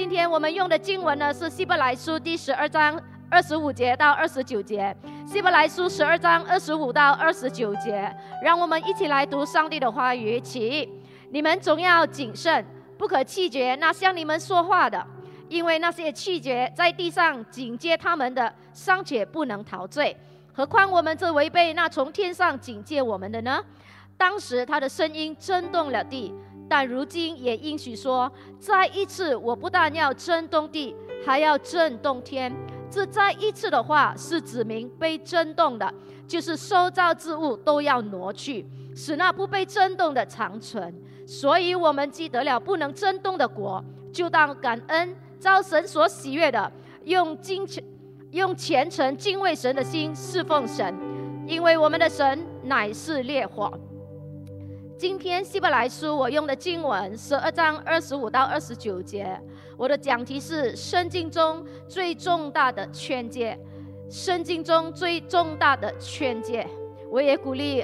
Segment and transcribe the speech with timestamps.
[0.00, 4.96] 今天我们用的经文呢是希伯来书第十二章二十五节到二十九节。
[5.26, 8.10] 希伯来书十二章二十五到二十九节，
[8.42, 10.40] 让我们一起来读上帝的话语。
[10.40, 10.88] 起，
[11.28, 12.64] 你们总要谨慎，
[12.96, 15.06] 不可气绝那向你们说话的，
[15.50, 20.16] 因为那些气绝在地上警戒他们的，尚且不能陶醉，
[20.54, 23.62] 何况我们这违背那从天上警戒我们的呢？
[24.16, 26.34] 当时他的声音震动了地，
[26.70, 28.30] 但如今也应许说：
[28.60, 30.94] 再一次，我不但要震动地，
[31.26, 32.54] 还要震动天。
[32.88, 35.92] 这再一次的话，是指明被震动的，
[36.28, 40.94] 就是受造之物都要挪去，使那不被震动的长存。
[41.26, 46.70] 所以，我们既得了不能震动的国，就当感恩，招神所喜悦的，
[47.02, 47.82] 用敬虔、
[48.30, 50.94] 用虔诚敬畏神的心侍奉神，
[51.48, 53.72] 因为我们的神乃是烈火。
[55.00, 59.34] 今天希伯来书我用的经文十二章二十五到二十九节，
[59.78, 63.58] 我的讲题是圣经中最重大的劝诫，
[64.10, 66.68] 圣经中最重大的劝诫。
[67.10, 67.82] 我也鼓励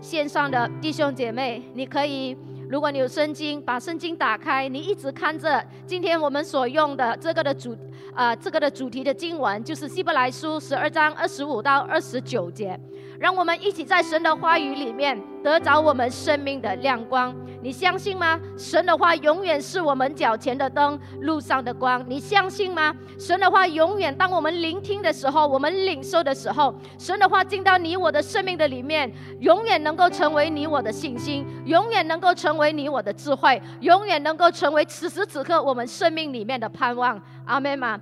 [0.00, 2.36] 线上的弟兄姐妹，你可以，
[2.68, 7.76] 如果你有圣经，把圣经打开，你一直看着今天我们所用的这个的主
[8.16, 12.76] 啊，这个的主题的经文，就是希伯来书十二章二十五到二十九节。
[13.22, 18.36] 让我们一起在神的话语里面得着我们生命的亮光，你相信吗？
[18.58, 22.04] 神的话永远是我们脚前的灯，路上的光。
[22.08, 22.92] 你相信吗？
[23.20, 37.22] 神的话永远，当我们聆听的时候，我们领受的时候，神的话进到你我的生命的里面，永远能够成为你我的信心，永远能够成为你我的智慧，永远能够成为此时此刻我们生命里面的盼望。
[37.44, 38.00] 阿门吗？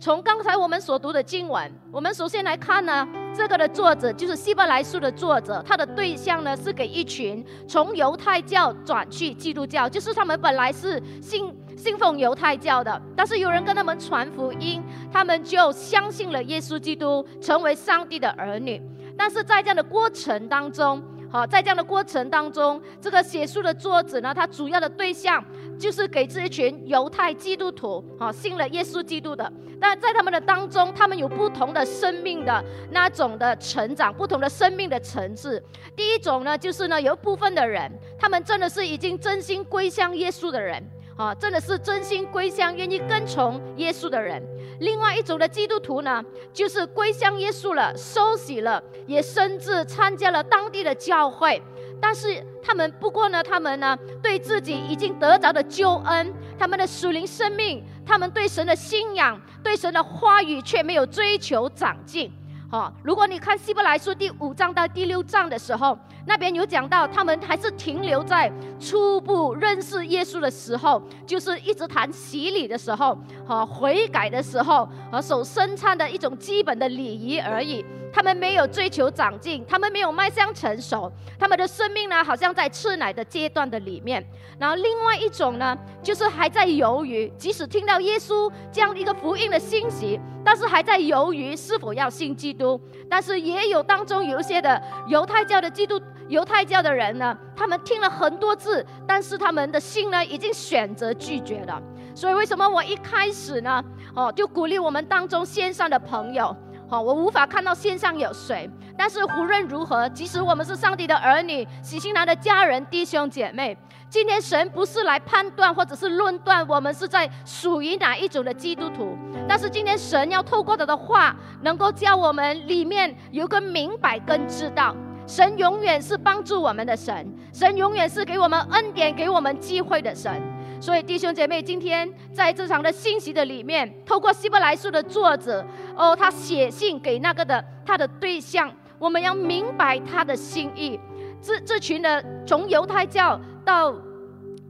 [0.00, 3.06] 从刚才我们所读的经文，我们首先来看呢，
[3.36, 18.80] 这个的作者就是希伯来书的作者，他的对象呢是给一群从犹太教转去基督教，就是他们本来是信信奉犹太教的，但是有人跟他们传福音，他们就相信了耶稣基督，成为上帝的儿女。
[19.18, 25.44] 但是在这样的过程当中，好，在这样的过程当中，这个写书的作者呢，他主要的对象
[25.78, 29.50] 就是给这一群犹太基督徒，好，信了耶稣基督的。
[29.80, 35.62] 但在他们的当中，他们有不同的生命的那种的成长，不同的生命的层次。
[35.94, 40.82] 第一种呢，就是呢，有一部分的人，他们真的是已经真心归向耶稣的人。
[41.16, 44.42] 啊，真的是真心归向、愿意跟从耶稣的人。
[44.80, 46.22] 另外一种的基督徒呢，
[46.52, 51.62] 就是归向耶稣了，收洗了，也甚至参加了当地的教会。
[52.00, 62.30] 但是他们不过呢，他们呢，对自己已经得着的救恩，他们的属灵生命，他们对神的信仰，对神的话语，却没有追求长进。
[62.68, 65.96] 好，如果你看希伯来书第五章到第六章的时候，
[66.26, 77.84] 那边有讲到他们还是停留在初步认识耶稣的时候，就是一直谈洗礼的时候，和悔改的时候，和守圣餐的一种基本的礼仪而已。
[78.16, 84.26] 他们没有追求长进，他们没有迈向成熟，他们的生命呢，好像在吃奶的阶段的里面。
[84.58, 92.80] 然后另外一种呢，就是还在犹豫，即使听到耶稣这样一个福音的信息，但是还在犹豫是否要信基督。
[93.06, 101.78] 但是也有当中有一些的犹太教的基督犹太教的人呢，他们听了很多次，但是他们的心呢，已经选择拒绝了。
[102.14, 103.84] 所以为什么我一开始呢，
[104.14, 106.56] 哦，就鼓励我们当中线上的朋友。
[106.88, 113.76] 好，我无法看到线上有谁，但是无论如何，即使我们是上帝的儿女，喜信男的家人、弟兄姐妹，
[114.08, 124.94] 今天神不是来判断或者是论断我们是在属于哪一种的基督徒，但是今天神要透过他的话，能够教我们里面有个明白跟知道，
[125.26, 130.40] 神永远是帮助我们的神，神永远是给我们恩典、给我们机会的神。
[130.86, 135.66] 所以，弟兄姐妹，今天在这场的信息的里面，透过希伯来书的作者，
[135.96, 141.00] 哦，他写信给那个的他的对象，我们要明白他的心意。
[141.42, 143.92] 这这群的从犹太教到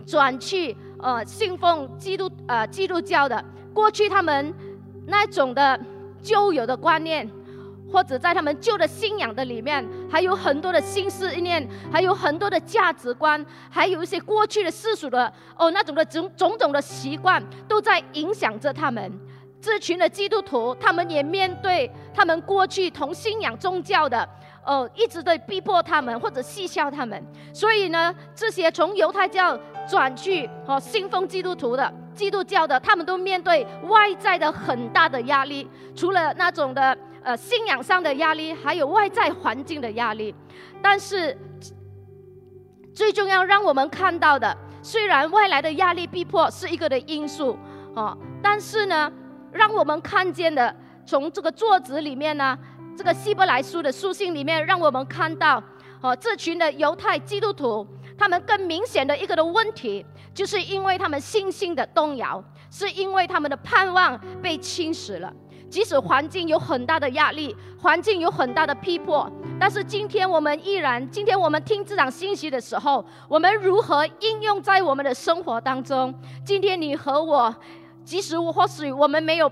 [0.07, 4.55] 转去呃信奉基督呃基督教的，过去他们
[5.07, 5.79] 那种的
[6.23, 7.31] 旧有的观念。
[7.93, 19.13] 或者在他们旧的信仰的里面，还有很多的心思念，还有很多的价值观，还有一些过去的世俗的哦那种的种种种的习惯，都在影响着他们。
[19.61, 24.29] 这群的基督徒，他们也面对他们过去同信仰宗教的
[24.65, 27.21] 哦，一直在逼迫他们或者戏笑他们。
[27.53, 36.97] 所以呢，这些从犹太教转去哦信奉基督徒的基督教的，他们都面对外在的很大的压力，除了那种的。
[37.27, 40.33] 呃，信仰上的压力，还有外在环境的压力，
[40.81, 41.37] 但是
[42.95, 47.59] 最重要让我们看到的虽然外来的压力逼迫是一个的因素，
[47.97, 49.13] 哦，但是呢，
[49.51, 50.73] 让我们看见的，
[51.05, 52.57] 从这个作者里面呢，
[52.97, 55.61] 这个希伯来书的书信里面，让我们看到，
[56.01, 57.85] 哦，这群的犹太基督徒，
[58.17, 62.41] 他们更明显的一个的问题，就是因为他们信心的动摇，
[62.71, 65.33] 是因为他们的盼望被侵蚀了。
[65.69, 76.15] 即使环境有很大的压力，环境有很大的逼迫，但是今天我们依然，今天我们听这场信息的时候，我们如何应用在我们的生活当中？
[76.45, 77.55] 今天你和我，
[78.05, 79.51] 即使我或许我们没有。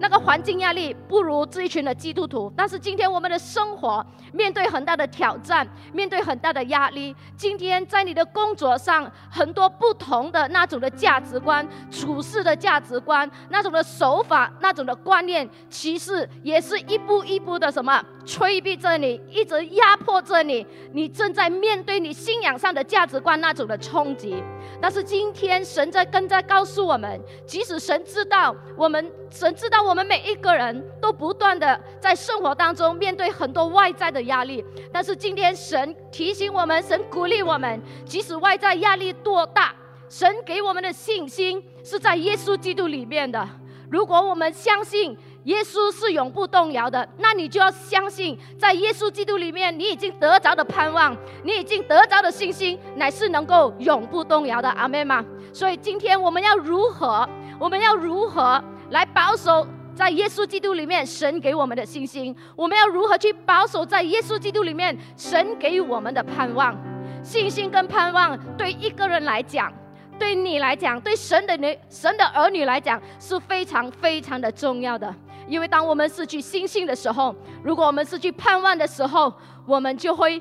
[0.00, 7.14] 那个环境压力不如这一群的基督徒，但是今天我们的生活面对很大的挑战，面对很大的压力。
[7.36, 20.66] 今天在你的工作上，很多不同的那种的价值观、处事的价值观、那种的手法、那种的观念，其实也是一步一步的什么催逼着你，一直压迫着你。
[20.92, 24.42] 你正在面对你信仰上的价值观那种的冲击。
[24.80, 39.74] 但是今天神在跟在告诉我们，即使神知道我们，神知道我们每一个人都不断的在生活当中面对很多外在的压力，但是今天神提醒我们，神鼓励我们，即使外在压力多大，
[40.08, 43.48] 神给我们的信心是在耶稣基督里面的。
[43.90, 45.16] 如果我们相信。
[45.50, 54.70] 耶稣是永不动摇的，那你就要相信，在耶稣基督里面，你已经得着的盼望，你已经得着的信心，乃是能够永不动摇的。
[54.70, 55.24] 阿门吗？
[55.52, 57.28] 所以今天我们要如何？
[57.58, 62.34] 我们要如何来保守在耶稣基督里面神给我们的信心？
[62.54, 66.76] 我们要如何去保守在耶稣基督里面神给我们的盼望？
[67.24, 69.72] 信心跟盼望对一个人来讲，
[70.16, 75.12] 对你来讲，对神的女、神的儿女来讲，是非常非常的重要的。
[75.50, 79.32] 因为当我们失去信心的时候，如果我们失去盼望的时候，
[79.66, 80.40] 我们就会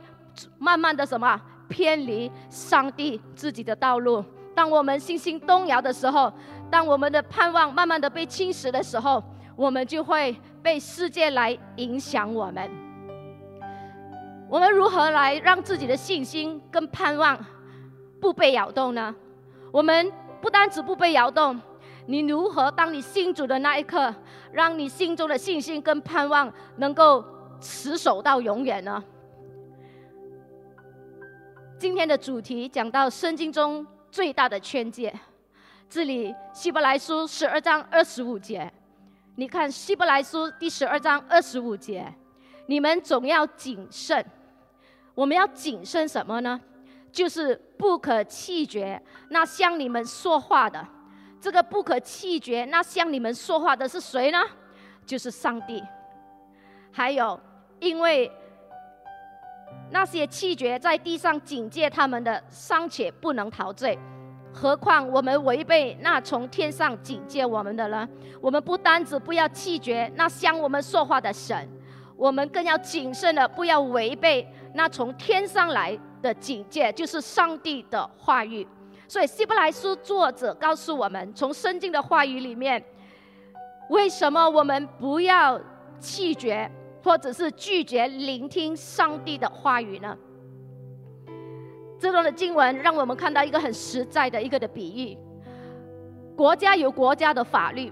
[0.59, 4.23] 慢慢的什么偏离上帝自己的道路。
[4.53, 6.31] 当我们信心动摇的时候，
[6.69, 9.23] 当我们的盼望慢慢的被侵蚀的时候，
[9.55, 12.69] 我们就会被世界来影响我们。
[14.47, 17.37] 我们如何来让自己的信心跟盼望
[18.21, 19.15] 不被摇动呢？
[19.71, 21.59] 我们不单止不被摇动。
[22.09, 24.11] 你如何当你信主的那一刻，
[24.51, 27.23] 让你心中的信心跟盼望能够
[27.61, 29.03] 持守到永远呢？
[31.77, 35.13] 今天的主题讲到圣经中最大的劝诫，
[35.87, 38.73] 这里希伯来书十二章二十五节，
[39.35, 42.11] 你看希伯来书第十二章二十五节，
[42.65, 44.25] 你们总要谨慎。
[45.13, 46.59] 我们要谨慎什么呢？
[47.11, 50.83] 就是不可气绝那向你们说话的。
[51.41, 54.39] 这个不可气绝，那向你们说话的是谁呢？
[55.05, 55.83] 就是上帝。
[56.91, 57.39] 还有，
[57.79, 58.31] 因为
[59.89, 63.97] 那些气绝在地上警戒他们的，尚且不能陶醉，
[64.53, 68.07] 何况我们违背那从天上警戒我们的呢？
[68.41, 71.67] 我们不单只不要气绝那向我们说话的神，
[72.17, 78.67] 我们更要谨慎的，不要违背那从天上来的警戒，就是上帝的话语。
[79.09, 82.81] 所以，希伯来书作者告诉我们，从圣经的话语里面，
[83.89, 85.59] 为什么我们不要
[85.99, 86.69] 弃绝，
[87.03, 90.15] 或者是拒绝聆听上帝的话语呢？
[91.97, 95.17] 这段的经文让我们看到一个很实在的一个的比喻：
[96.37, 97.91] 国家有国家的法律，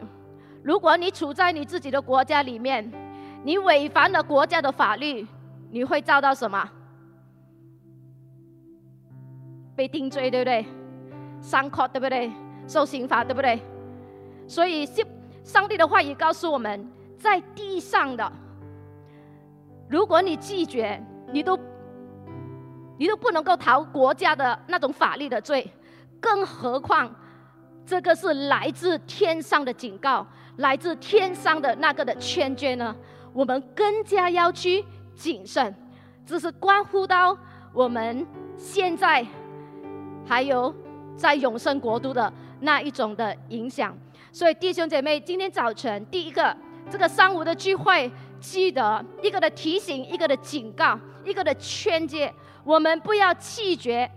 [0.62, 2.92] 如果你处在你自己的国家里面，
[3.44, 5.26] 你违反了国家的法律，
[5.72, 6.70] 你会遭到什么？
[9.76, 10.64] 被定罪，对不对？
[11.42, 12.32] 上课对不对？
[12.68, 13.60] 受刑罚对不对？
[14.48, 15.06] 所以上
[15.44, 16.86] 上帝的话语告诉我们，
[17.18, 18.30] 在地上的，
[19.90, 21.02] 如果你拒绝，
[21.32, 21.58] 你都
[22.98, 25.72] 你都不能够逃国家的那种法律的罪，
[26.20, 27.10] 更何况
[27.86, 30.28] 这个是来自天上的警告，
[30.58, 32.94] 来自天上的那个的劝诫呢？
[33.32, 34.84] 我们更加要去
[35.16, 35.74] 谨慎，
[36.26, 37.38] 这是关乎到
[37.72, 38.28] 我们
[38.58, 39.26] 现在
[40.26, 40.74] 还有。
[41.18, 42.32] 在永生国度的
[42.62, 43.98] 那一种的影响，
[44.32, 46.56] 所以弟兄姐妹，今天早晨第一个
[46.90, 48.10] 这个上午的聚会，
[48.40, 52.32] 记得一个的提醒，一个的警告，一个的劝诫，
[52.64, 54.10] 我们不要弃绝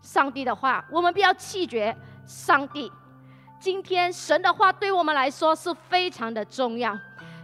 [0.00, 1.94] 上帝的话，我们不要弃绝
[2.26, 2.90] 上帝。
[3.60, 6.98] 今天神的话对我们来说是非常的重要。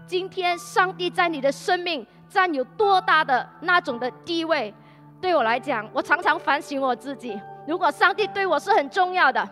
[0.06, 4.72] 今天上帝在你的生命占有多大的那种的地位？
[5.20, 7.38] 对我来讲，我常常反省我自己。
[7.66, 9.49] 如果上帝对我是很重要的，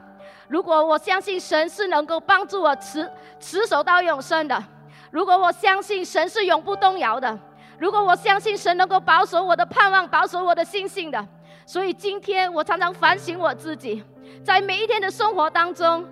[0.48, 4.62] 如果我相信神是能够帮助我持持守到永生的，
[5.10, 7.38] 如果我相信神是永不动摇的，
[7.78, 11.26] 如果我相信神能够保守我的盼望、保守我的信心的，
[11.66, 14.04] 所以今天我常常反省我自己，
[14.44, 16.06] 在每一天的生活当中，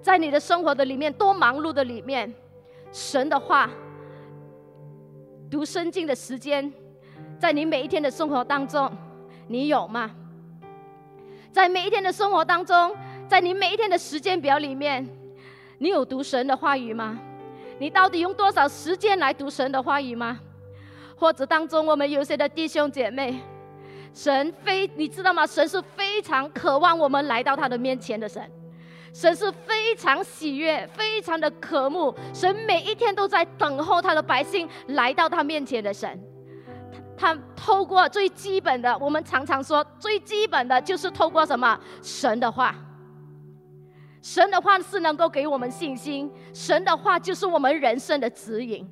[0.00, 2.32] 在你的生活的里面多忙碌的里面，
[2.90, 3.68] 神的话、
[5.50, 6.72] 读圣经的时间，
[7.38, 8.90] 在你每一天的生活当中，
[9.48, 10.10] 你有吗？
[11.50, 12.94] 在每一天的生活当中，
[13.26, 15.08] 在你每一天的时间表里面，
[15.78, 17.18] 你有读神的话语吗？
[17.78, 20.38] 你到底用多少时间来读神的话语吗？
[21.16, 23.40] 或者当中我们有些的弟兄姐妹，
[24.12, 25.46] 神非你知道吗？
[25.46, 28.48] 神是非常渴望我们来到他的面前的神，
[29.14, 36.20] 神是非常喜悦、非常的渴慕，神每一天都在等候他的百姓来到他面前的神。
[37.18, 41.78] 他透过最基本的，我们常常说最基本的就是透过什么？
[42.00, 42.74] 神的话。
[44.22, 48.88] 神的话是能够给我们信心，神的话就是我们人生的指引。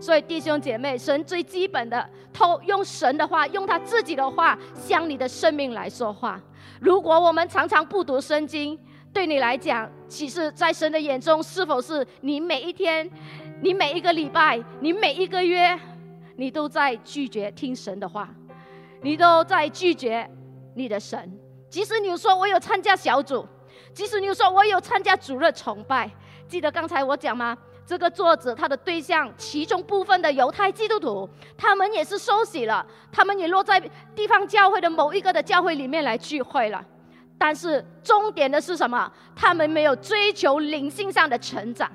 [0.00, 6.40] 所以弟兄姐妹，神最基本的，透用神的话，用他自己的话向你的生命来说话。
[6.80, 8.78] 如果我们常常不读圣经，
[9.12, 13.08] 对你来讲，其实，在神的眼中，是否是你每一天、
[13.60, 15.78] 你每一个礼拜、你每一个月？
[16.36, 18.28] 你都在拒绝听神的话，
[19.02, 20.28] 你都在拒绝
[20.74, 21.32] 你的神。
[21.68, 23.46] 即使你说我有参加小组，
[23.92, 26.10] 即使你说我有参加主日崇拜，
[26.46, 27.56] 记得刚才我讲吗？
[27.86, 33.78] 这个作者他的对象，其中部分的犹太基督徒，他们也是受洗了，他们也落在
[34.14, 36.82] 地方教会的某一个的教会里面来聚会了。
[37.36, 39.12] 但是重点的是什么？
[39.36, 41.90] 他们没有追求灵性上的成长。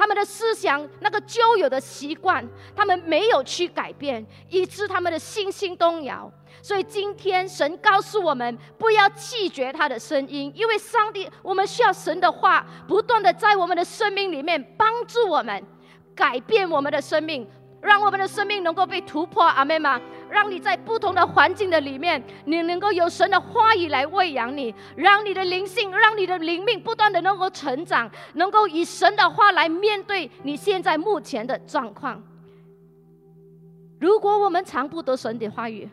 [0.00, 2.42] 他们的思想那个旧有的习惯，
[2.74, 6.32] 他们没有去改变，以致他们的信心动摇。
[6.62, 15.62] 所以今天神告诉我们，不要拒绝他的声音，因为上帝，我们需要神的话，不断的在我们的生命里面帮助我们，
[16.14, 17.46] 改变我们的生命。
[17.82, 20.00] 让我们的生命能够被突破，阿妹吗？
[20.28, 32.22] 让你在不同的环境的里面，你能够有神的话语来喂养你，让你的灵性，让你的灵命不断的能够成长，能够以神的话来面对你现在目前的状况。
[33.98, 35.88] 如果我们常不得神的话语，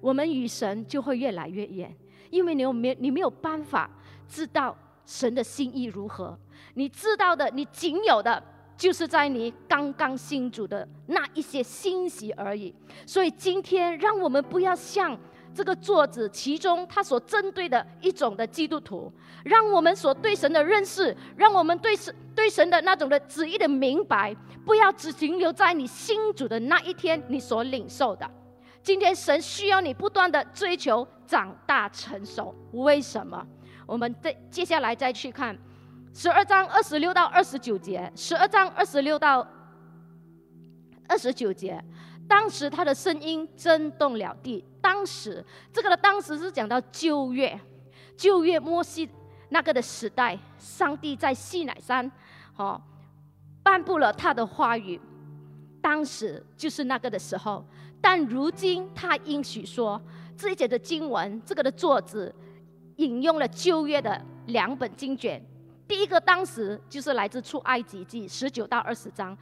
[0.00, 1.94] 我们与神就会越来越远，
[2.30, 3.90] 因为你有没你没有办法
[4.28, 6.38] 知道神的心意如何，
[6.74, 8.42] 你知道的，你仅有的。
[8.82, 12.74] 就是在你刚刚信主的那一些欣喜而已。
[13.06, 15.16] 所以今天，让我们不要像
[15.54, 19.12] 这个作者其中他所针对的一种的基督徒，
[19.44, 24.34] 让我们所对神的认识，让我们对神对神的那种的旨意的明白，
[24.66, 28.28] 不要只停留在你信主的那一天你所领受的。
[28.82, 32.52] 今天神需要你不断的追求长大成熟。
[32.72, 33.46] 为什么？
[33.86, 35.56] 我们再接下来再去看。
[36.14, 39.46] 十二章二十六到二十九节，十二章二十六到
[41.08, 41.82] 二十九节，
[42.28, 44.62] 当时他的声音震动了地。
[44.80, 47.58] 当时这个的当时是讲到旧约，
[48.16, 49.08] 旧约摩西
[49.48, 52.10] 那个的时代，上帝在西乃山，
[52.56, 52.80] 哦，
[53.62, 55.00] 颁布了他的话语。
[55.80, 57.64] 当时就是那个的时候，
[58.02, 60.00] 但如今他应许说，
[60.36, 62.32] 这一节的经文，这个的作者
[62.96, 65.42] 引用了旧约的两本经卷。
[65.92, 69.36] 第一个当时就是来自出埃及记十九到二十章，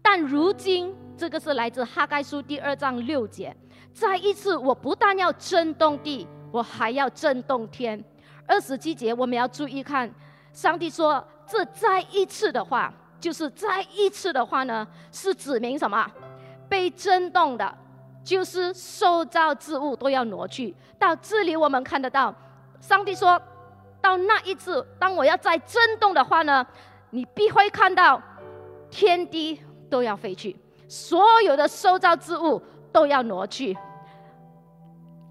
[0.00, 3.54] 但如今这个是来自哈该书第二章六节。
[3.92, 8.00] 再一次，我不但要震动地，我还要震动天。
[8.46, 10.08] 二十七节我们要注意看，
[10.52, 16.08] 上帝说这再一次的话，就是再一次的话呢，是指明什么？
[16.68, 17.76] 被震动的，
[18.22, 20.72] 就是受造之物都要挪去。
[21.00, 22.32] 到这里我们看得到，
[22.80, 23.42] 上帝说。
[24.06, 26.64] 到那一次，当我要再震动的话呢，
[27.10, 28.22] 你必会看到
[28.88, 29.60] 天地
[29.90, 33.76] 都要飞去，所有的受造之物都要挪去，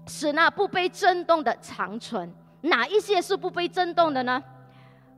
[0.06, 2.30] 使那不被震动的长存。
[2.60, 4.42] 哪一些是不被震动的呢？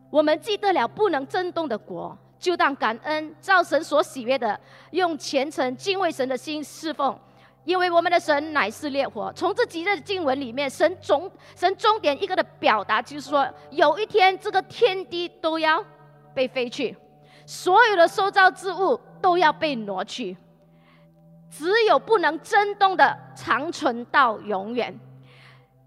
[0.08, 4.58] 我们记得了不能震动的国，就当感恩，造神所喜悦的，
[4.92, 7.18] 用虔诚敬畏神的心侍奉。
[7.68, 15.84] 因为我们的神乃是烈火，从这几日经文里面，神总神终点一个的表达就是说，有一天这个天地都要
[16.32, 16.96] 被飞去，
[17.44, 20.34] 所有的受造之物都要被挪去，
[21.50, 24.98] 只有不能震动的长存到永远。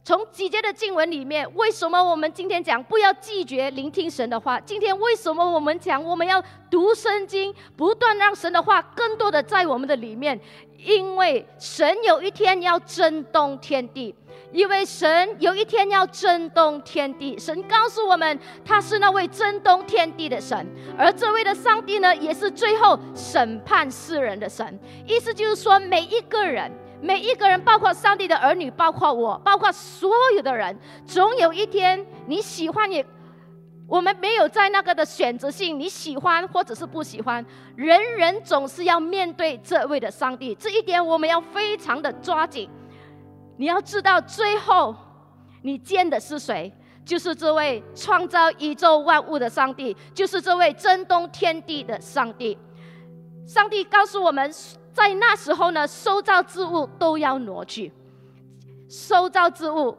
[0.03, 4.59] 从几节的经文里面，为什么我们今天讲不要拒绝聆听神的话？
[4.61, 10.39] 今天为什么我们讲我们要读圣经，不断让神的话更多的在我们的里面？
[10.75, 14.15] 因为神有一天要震动天地，
[14.51, 17.37] 因为神有一天要震动天地。
[17.37, 20.67] 神告诉我们，他是那位震动天地的神，
[20.97, 24.79] 而这位的上帝呢，也是最后审判世人的神。
[25.05, 26.71] 意思就是说，每一个人。
[27.01, 33.03] 每一个人，包括上帝的儿女，包括我，包括所有的人，总有一天你喜欢也，
[33.87, 37.43] 我们没有在那个的选择性，你喜欢或者是不喜欢，
[37.75, 42.69] 人人总是要面对这位的上帝，这一点我们要非常的抓紧。
[43.57, 44.95] 你要知道，最后
[45.63, 46.71] 你见的是谁？
[47.03, 52.55] 就是这位创造宇宙万物的上帝，就是这位震动天地的上帝。
[53.47, 54.53] 上帝告诉我们。
[54.93, 57.91] 在那时候呢，收造之物都要挪去，
[58.89, 59.97] 收造之物，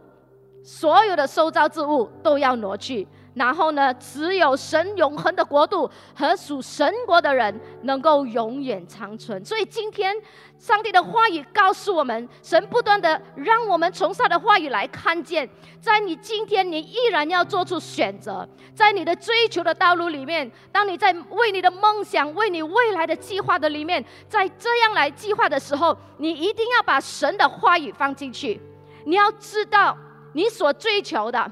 [0.63, 3.07] 所有的收造之物都要挪去。
[3.35, 9.43] 然后呢，只有神永恒的国度和属神国的人能够永远长存。
[9.45, 10.15] 所以今天，
[10.59, 15.49] 上帝的话语告诉我们，神不断的让我们从他的话语来看见，
[15.81, 28.61] 在你今天，你依然要做出选择，在你的追求的道路里面，当你在为你的梦想、为你未来的计划的里面，在这样来计划的时候，你一定要把神的话语放进去。
[29.07, 29.97] 你要知道，
[30.35, 31.51] 你所追求的。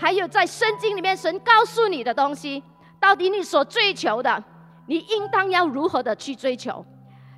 [0.00, 2.62] 还有在圣经里面，神告诉你的东西，
[3.00, 4.42] 到底你所追求的，
[4.86, 6.86] 你应当要如何的去追求？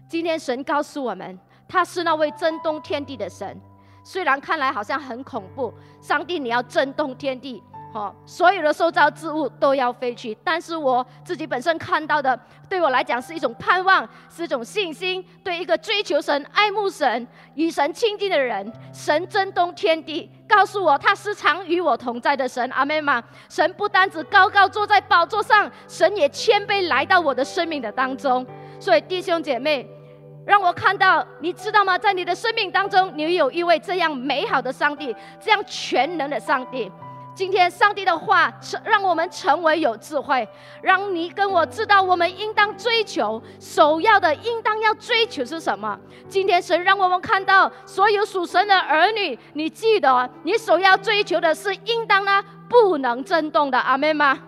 [0.06, 3.58] 今天神告诉我们，他是那位震动天地的神。
[4.04, 7.62] 虽然看来好像很恐怖，上帝你要震动天地。
[7.92, 12.38] 好，所有的受造之物都要飞去，但是我自己本身看到的，
[12.68, 15.24] 对我来讲是一种盼望，是一种信心。
[15.42, 22.69] 对一个追求神、爱慕神、与神亲近的人，神震动天地，告诉我他时常与我同在的神。
[22.71, 23.23] 阿妹吗？
[23.49, 28.45] 神不单只高高坐在宝座上，神也谦卑来到我的生命的当中。
[28.80, 29.88] 所以弟兄姐妹，
[30.45, 31.97] 让我看到，你知道吗？
[31.97, 36.90] 在你的生命当中，你有一位这样美好的上帝，这样全能的上帝。
[37.40, 38.52] 今天上帝的话，
[38.85, 40.47] 让我们成为有智慧，
[40.82, 45.99] 让你跟我知道，我们应当追求首要的，应当要追求是什么？
[46.28, 54.38] 今天神让我们看到，所有属神的儿女，你记得，你首要追求的是应当呢不能震动的，阿妹吗？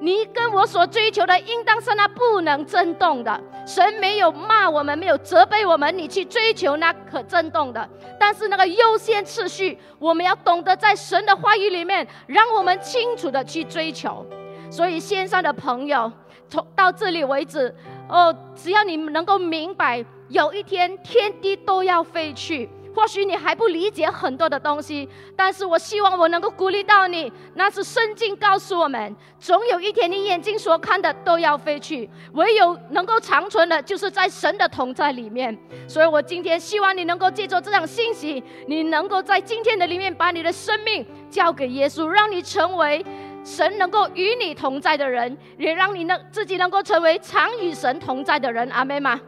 [0.00, 3.40] 你跟我所追求的，应当是那不能震动的。
[3.68, 7.86] 神没有骂我们，没有责备我们，你去追求那可震动的。
[8.18, 14.24] 但是那个优先次序，我们要懂得在神的话语里面，让我们清楚的去追求。
[14.70, 16.10] 所以线上的朋友，
[16.48, 17.74] 从到这里为止，
[18.08, 22.70] 哦，只要你们能够明白，有一天天地都要废去。
[22.98, 27.32] 或许你还不理解很多的东西，但是我希望我能够鼓励到你。
[27.54, 35.56] 那是圣经告诉我们，总有一天你眼睛所看的都要飞去，唯有能够长存的，就是在神的同在里面。
[35.86, 43.06] 所以我今天希望你能够借着这样信息，你能够在今天的里面把你的生命交给耶稣，让你成为
[43.44, 48.68] 神能够与你同在的人，也让你能自己能够成为常与神同在的人。
[48.70, 49.20] 阿门吗？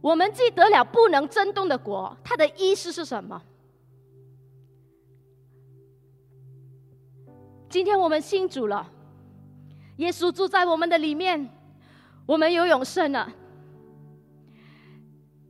[0.00, 3.42] 我们既得了不能震动的国，它的意思是什么？
[7.68, 8.88] 今天我们信主了，
[9.96, 11.48] 耶稣住在我们的里面，
[12.24, 13.32] 我们有永生了。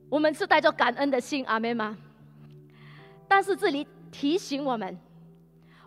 [0.08, 1.96] 我们是带着感恩的心，阿门吗？
[3.28, 4.96] 但是这里提醒我们，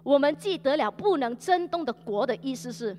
[0.03, 2.95] 我们既得了不能震动的国的意思是。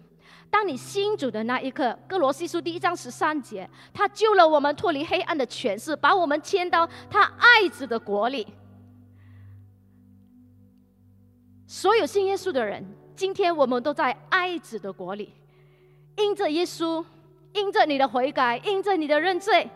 [0.51, 8.45] 当你信主的那一刻，《哥罗西书》第一章十三节，他救了我们脱离黑暗的权势，把我们迁到他爱子的国里。
[11.69, 15.33] 所有信耶稣的人，今天我们都在爱子的国里，
[16.17, 17.05] 因着耶稣，
[17.53, 19.71] 因着你的悔改，因着你的认罪，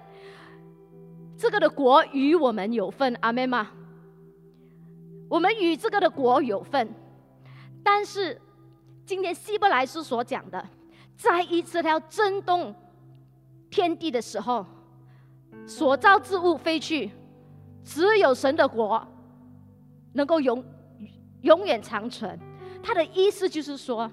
[1.38, 3.16] 这个的国与我们有份。
[3.20, 3.70] 阿门吗？
[5.28, 6.92] 我们与这个的国有份，
[7.84, 8.40] 但是。
[9.06, 10.66] 今天希伯来书所讲的，
[11.14, 12.74] 在一次要震动
[13.68, 14.64] 天地的时候，
[15.66, 17.10] 所造之物飞去，
[17.84, 19.06] 只有神的国
[20.14, 20.64] 能够永
[21.42, 22.38] 永远长存。
[22.82, 24.10] 他的意思就是说，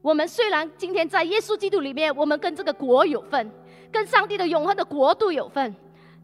[0.00, 3.50] 我们虽然今天在耶稣基督里面，我们跟这个国有份，
[3.90, 5.74] 跟上帝的永恒的国度有份，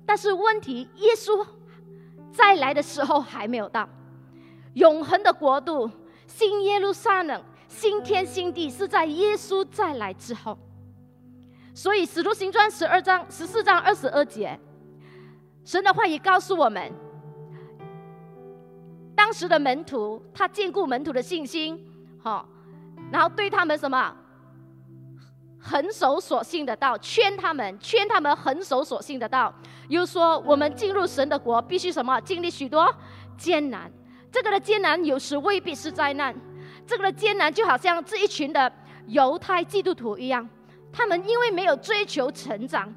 [0.07, 1.47] 但是问题，耶稣
[2.33, 3.87] 再来的时候还没有到，
[4.73, 5.91] 永恒的国度。
[6.29, 10.57] 新耶路撒冷、新天新地是在耶稣再来之后，
[11.75, 14.57] 所以《使徒行传》十二章十四章二十二节，
[15.65, 16.93] 神的话也告诉我们，
[19.17, 21.83] 当时的门徒他兼顾门徒的信心，
[22.23, 22.47] 好，
[23.11, 24.15] 然后对他们什么，
[25.59, 29.53] 恒守所信的道，劝他们，劝他们恒守所信的道，
[29.89, 32.95] 又说我们进入神的国必须什么，经历许多
[33.37, 33.91] 艰难。
[34.39, 36.33] 这个的艰难有时未必是灾难，
[36.87, 38.73] 这个的艰难就好像这一群的
[39.09, 40.49] 犹太基督徒一样，
[40.93, 42.95] 他们因为没有追求成长，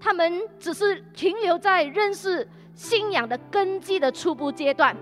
[0.00, 4.96] 他们只是停留在认识信仰的根基的初步阶段，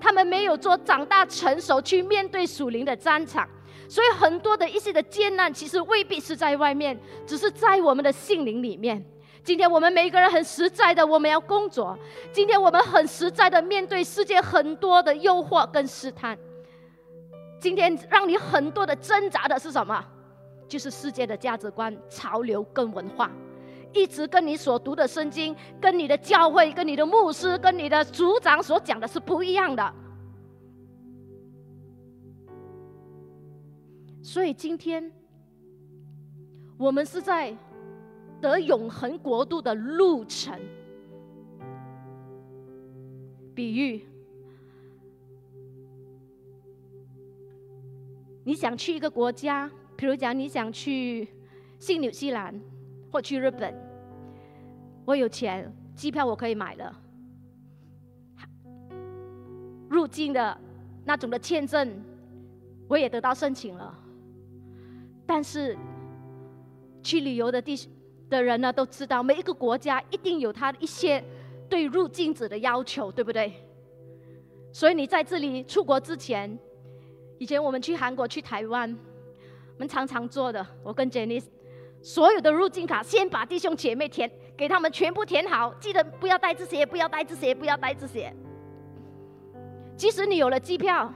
[0.00, 3.48] 他们没有做长大成熟去面对属灵的战场，
[3.88, 9.00] 所以很多的一些的艰难，其实未必是在外面，只是在我们的心灵里面。
[9.42, 11.98] 今天我们每一个人很实在的，我们要工作。
[12.32, 16.38] 今天我们很实在的面对世界很多的诱惑跟试探。
[17.58, 20.04] 今天让你很多的挣扎的是什么？
[20.68, 23.30] 就是世界的价值观、潮流跟文化，
[23.92, 29.94] 一直跟你所读的圣经、跟你的教会、跟你的牧师、跟你的组长所讲的是不一样的。
[34.22, 35.10] 所以今天
[36.78, 37.56] 我们是在。
[38.40, 40.58] 得永恒国度的路程，
[43.54, 44.02] 比喻，
[48.42, 51.28] 你想去一个国家，比如讲你想去
[51.78, 52.58] 新纽西兰
[53.12, 53.74] 或去日本，
[55.04, 56.96] 我有钱，机票我可以买了，
[59.90, 60.58] 入境的
[61.04, 62.02] 那种的签证
[62.88, 63.94] 我也得到申请了，
[65.26, 65.76] 但是
[67.02, 67.76] 去旅游的地。
[68.30, 71.22] 的人呢都知道，每一个国家一定有他一些
[71.68, 73.52] 对入境者的要求，对不对？
[74.72, 76.56] 所以你在这里出国之前，
[77.38, 78.96] 以前我们去韩国、去台湾，
[79.74, 81.42] 我们常常做的，我跟 Jenny，
[82.00, 88.32] 所有的入境卡先把弟兄姐妹填，给他们全部填好，记得不要带这些，不要带这些，不要带这些。
[89.96, 91.12] 即使你有了机票，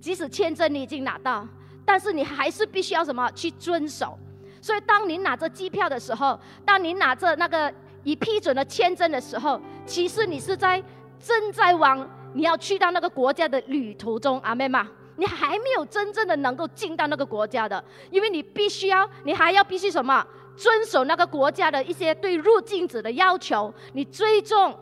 [0.00, 1.48] 即使签证你已经拿到，
[1.84, 4.18] 但是你还是必须要什么去遵守。
[4.60, 10.82] 所以，当你拿着机票的时候，当你拿着那个已批准的签证的时候，其实你是在
[11.18, 24.78] 正在往你要去到那个国家的旅途中，阿妹嘛，你还没有真正的能够进到那个国家的，因为你必须要，你还要必须什么，遵守那个国家的一些对入境者的要求，你追踪，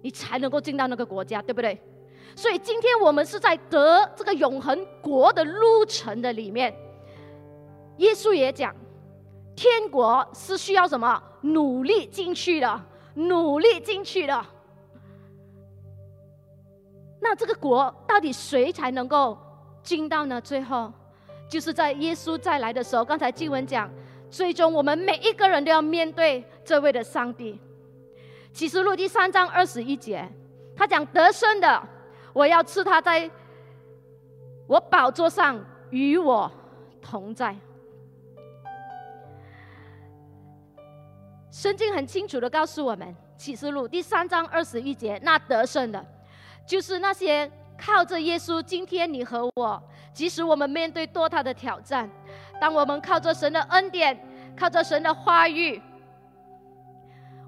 [0.00, 1.78] 你才能够进到那个国家，对不对？
[2.34, 6.74] 所以，今天我们是在得这个永恒国的路程的里面，
[7.98, 8.74] 耶稣也讲。
[9.56, 12.80] 天国是需要什么努力进去的，
[13.14, 14.46] 努力进去的。
[17.18, 19.36] 那这个国到底谁才能够
[19.82, 20.38] 进到呢？
[20.40, 20.92] 最后，
[21.48, 23.04] 就是在耶稣再来的时候。
[23.04, 23.90] 刚才经文讲，
[24.30, 27.58] 最终我们每一个人都要面对这位的上帝。
[28.52, 30.30] 启示录第三章二十一节，
[30.76, 31.82] 他讲得胜的，
[32.34, 33.28] 我要赐他在
[34.66, 35.58] 我宝座上
[35.90, 36.50] 与我
[37.00, 37.56] 同在。
[41.56, 46.04] 圣经很清楚的告诉我们，《启示录》第三章二十一节，那得胜的，
[46.66, 47.50] 就是那些
[47.82, 48.62] 靠着耶稣。
[48.62, 52.10] 今天你和我，即使我们面对多大的挑战，
[52.60, 54.14] 当我们靠着神的恩典，
[54.54, 55.80] 靠着神的话语，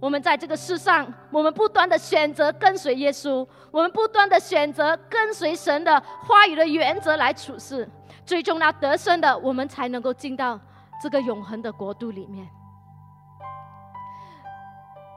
[0.01, 7.87] 我们在这个世上，我们不断的选择跟随耶稣，我们不断的选择跟随神的话语的原则来处事，
[8.25, 10.59] 最终那得胜的，我们才能够进到
[11.03, 12.49] 这个永恒的国度里面。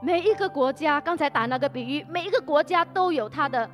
[0.02, 3.70] 每一个国家，刚才打那个比喻，每一个国家都有它的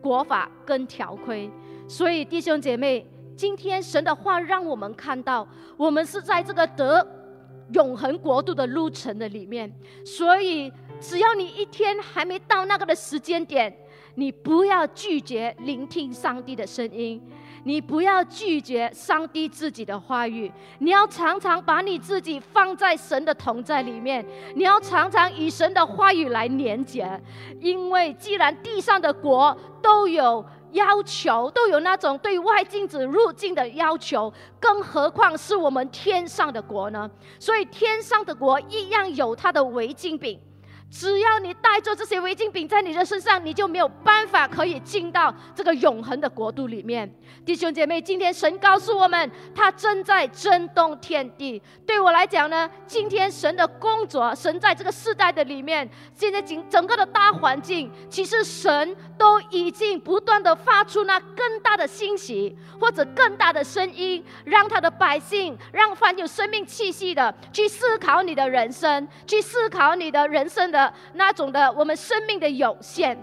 [0.00, 1.50] 国法跟条规。
[1.86, 7.06] 所以弟兄姐妹，今天神的话让我们看到，我们是在这个得
[7.74, 9.70] 永恒国度的路程的里面。
[10.06, 13.70] 所以，只要你一天还没到那个的时间点，
[14.14, 17.22] 你不要拒绝聆听上帝的声音。
[17.68, 27.06] 你不要拒绝上帝自己的话语，你要常常把你自己放在神的同在里面，你要常常以神的话语来连接，
[27.60, 37.10] 因为既然地上的国都有要求，都有那种对外禁止入境的要求，更何况是我们天上的国呢？
[37.38, 40.40] 所以天上的国一样有它的违禁品。
[40.90, 47.08] 只要你带着这些违禁品在你的身上，你就没有办法可以进到这个永恒的国度里面。
[47.44, 51.62] 弟兄姐妹，今天神告诉我们，他正在震动天地。
[51.86, 70.77] 对我来讲呢，今天神的工作，神在这个世代的里面，现在整整个的大环境，其实神都已经不断的发出那更大的信息，或者更大的声音，让他的百姓，让凡有生命气息的，去思考你的人生，去思考你的人生的。
[70.78, 73.18] 的那种的，我们生命的有限，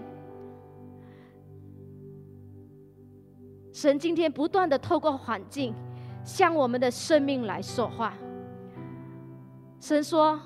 [3.72, 5.74] 神今天不断的透过环境
[6.22, 8.12] 向我们的生命来说话。
[9.80, 10.38] 神说：“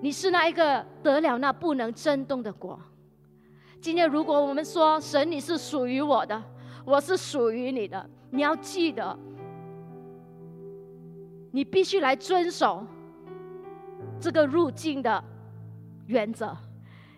[0.00, 2.78] 你是那一个得了那不能震动的果。”
[3.82, 6.40] 今天，如果我们说神你是属于我的，
[6.84, 9.18] 我是属于你的，你要记得，
[11.50, 12.86] 你必须来遵守
[14.22, 15.22] 这个入境的
[16.06, 16.56] 原则，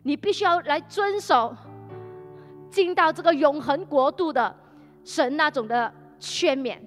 [0.03, 1.55] 你必须要来遵守
[2.71, 4.57] 进到这个永恒国度的
[5.05, 6.81] 神那种的劝勉。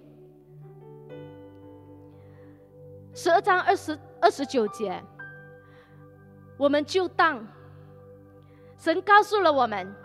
[3.13, 4.99] 十二章二十二十九节，
[6.57, 7.45] 我们就当
[8.79, 9.95] 神告诉了我们，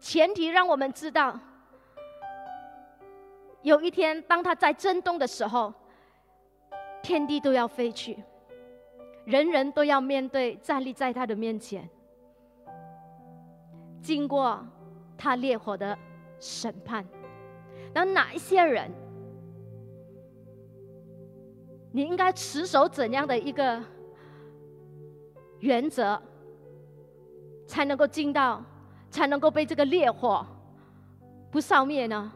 [0.00, 1.38] 前提让我们知道。
[3.60, 5.72] 有一天，当他在震动的时候，
[7.02, 8.22] 天地都要飞去，
[9.24, 11.88] 人人都要面对站立在他的面前，
[14.00, 14.64] 经过
[15.16, 15.98] 他烈火的
[16.38, 17.04] 审判。
[17.92, 18.90] 那哪一些人，
[21.90, 23.82] 你应该持守怎样的一个
[25.58, 26.20] 原则，
[27.66, 28.64] 才能够进到，
[29.10, 30.46] 才能够被这个烈火
[31.50, 32.32] 不烧灭呢？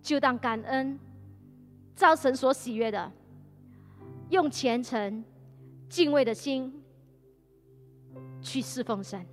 [0.00, 0.98] 就当感恩，
[1.96, 3.10] 造神所喜悦的，
[4.28, 5.24] 用虔诚、
[5.88, 6.84] 敬畏的心
[8.42, 9.26] 去侍奉神。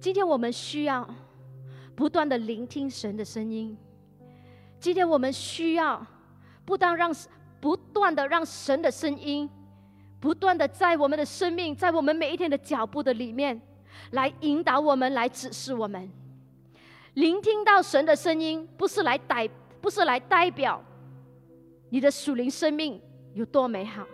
[0.00, 1.08] 今天我们需要
[1.94, 3.76] 不断的聆听神的声音。
[4.80, 6.04] 今天我们需要
[6.64, 7.14] 不当让
[7.60, 9.48] 不断的让神的声音，
[10.18, 13.60] 不断的在我们的生命，在我们每一天的脚步的里面。
[14.12, 16.10] 来引导我们，来指示我们。
[17.20, 19.46] 聆听到神的声音，不是来代，
[19.78, 20.82] 不是来代表
[21.90, 22.98] 你的属灵生命
[23.34, 24.06] 有多美好。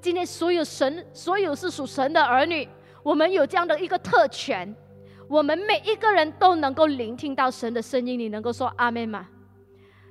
[0.00, 2.68] 今天所有神，所有是属神的儿女，
[3.02, 4.72] 我们有这样的一个特权，
[5.28, 8.16] 我们每一个人都能够聆听到神的声音。
[8.16, 9.28] 你能够说阿门吗？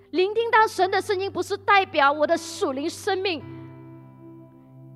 [0.10, 3.42] 聆听到神的声音，不是代表我的属灵生命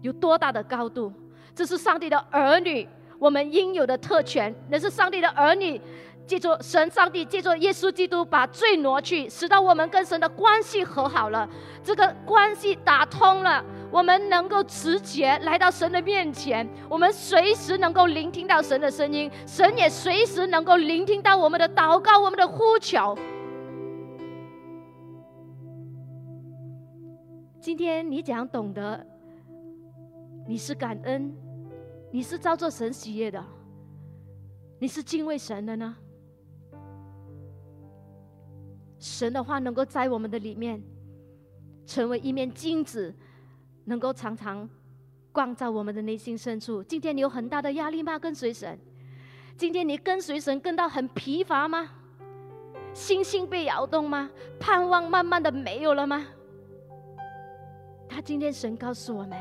[0.01, 1.09] 有多大的高度，
[1.55, 2.85] 这是上帝的儿女。
[3.17, 5.79] 我们应有的特权，那是上帝的儿女。
[6.25, 11.47] 记住，神、上帝借助耶稣基督把罪挪去，使到我们跟神的关系和好了，
[11.83, 23.17] 这个关系打通了，我们能够直接来到神的面前，我们随时能够聆听到神的声音，神也随时能够聆听到我们的祷告、我们的呼求。
[27.59, 29.05] 今天你讲懂得，
[30.47, 31.35] 你是感恩。
[32.11, 33.43] 你是照做神喜悦的，
[34.79, 35.93] 你是敬畏神的呢？
[39.05, 40.81] 神的话能够在我们的里面
[41.85, 43.13] 成为一面镜子，
[43.83, 44.67] 能够常常
[45.31, 46.81] 光照我们的内心深处。
[46.83, 48.17] 今天你有很大的压力吗？
[48.17, 48.79] 跟随神？
[49.55, 51.87] 今天你跟随神跟到很疲乏吗？
[52.95, 54.27] 心性被摇动吗？
[54.59, 56.25] 盼望慢慢的没有了吗？
[58.09, 59.39] 他今天神告诉我们。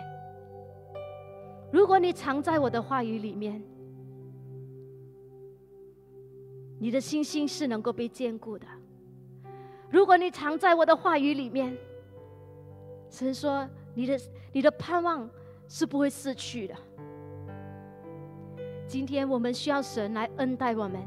[1.72, 3.62] 如果你藏在我的话语里面，
[6.78, 8.66] 你的信心是能够被坚固的。
[9.94, 11.78] 如果你藏在我的话语里面，
[13.08, 14.20] 神说你的
[14.52, 15.30] 你的盼望
[15.68, 16.74] 是不会失去的。
[18.88, 21.00] 今天我们需要神来恩待我们。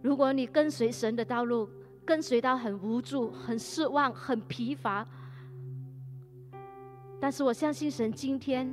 [0.00, 1.68] 如果你跟随神的道路，
[2.04, 5.04] 跟随到很无助、很失望、很疲乏，
[7.18, 8.72] 但是我相信神今天。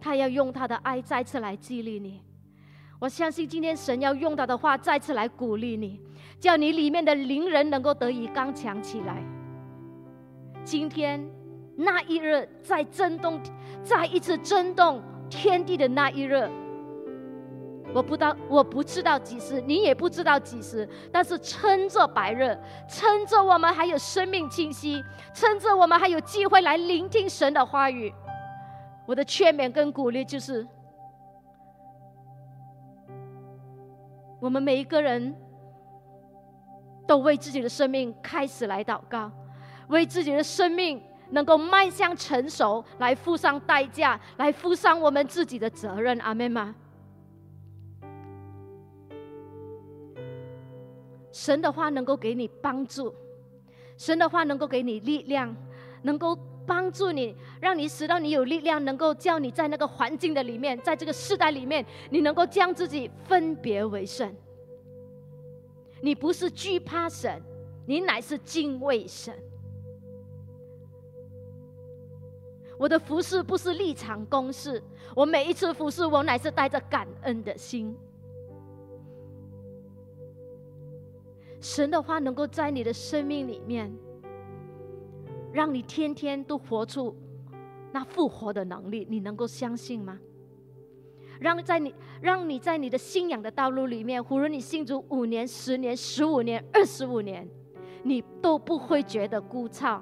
[0.00, 2.22] 他要用他的爱再次来激励你，
[2.98, 6.00] 我相信今天神要用他的话再次来鼓励你，
[6.40, 9.22] 叫你里面的灵人能够得以刚强起来。
[10.64, 11.22] 今天
[11.76, 13.38] 那一日在震动，
[13.82, 16.48] 再一次震动天地的那一日，
[17.92, 25.02] 我不知道，我不知道几时，你也不知道几时，但是趁着白日，趁着我们还有生命气息，
[25.34, 28.12] 趁着我们还有机会来聆听神的话语。
[29.06, 30.66] 我的劝勉跟鼓励就是，
[34.40, 35.34] 我们每一个人
[37.06, 39.30] 都为自己的生命开始来祷告，
[39.88, 46.18] 为自己的生命能够迈向成熟，来付上代价，来负上我们自己的责任。
[46.18, 46.74] 阿门吗？
[51.32, 53.14] 神的话能够给你帮助，
[53.96, 55.54] 神的话能够给你力量，
[56.02, 56.38] 能够。
[56.66, 64.32] 帮助你，让你使到你有力量，能够叫你在那个环境的里面，在这个时代里面，你能够将自己分别为圣。
[66.00, 67.42] 你不是惧怕神，
[67.86, 69.34] 你乃是敬畏神。
[72.78, 74.82] 我的服侍不是立场公事，
[75.14, 77.96] 我每一次服侍，我乃是带着感恩的心。
[81.60, 83.92] 神的话能够在你的生命里面。
[85.52, 87.12] 让你天天都活出
[87.90, 90.16] 那复活的能力，你能够相信吗？
[91.40, 97.48] 让在你让你在你的信仰的道路里面，无论你信主五年、十年、十五年、二十五年，
[98.02, 100.00] 你都不会觉得枯燥，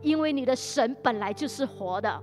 [0.00, 2.22] 因为你的神本来就是活的。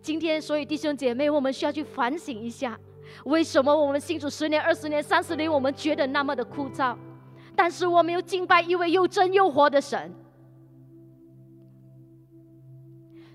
[0.00, 2.78] 今天，所以弟兄姐妹，我们需要去反省一下，
[3.24, 6.96] 为什么我们信主十年、二十年、三十年，我们觉得那么的枯燥，
[7.56, 10.14] 但是我们又敬拜一位又真又活的神。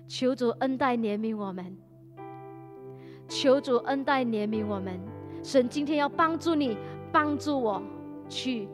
[0.08, 1.76] 求主恩待怜悯我们，
[3.34, 5.00] 求主恩待怜悯我们。
[5.42, 6.76] 神今天要帮助你，
[7.10, 7.82] 帮助我
[8.28, 8.68] 去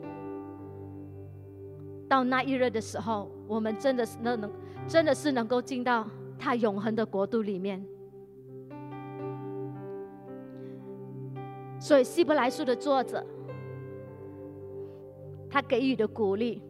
[2.07, 4.51] 到那一日的时候，我们真的是能能，
[4.87, 6.05] 真的是能够进到
[6.37, 7.83] 他永恒的国度里面。
[11.79, 13.25] 所以希伯来书的作者，
[15.49, 16.61] 他给予的鼓励，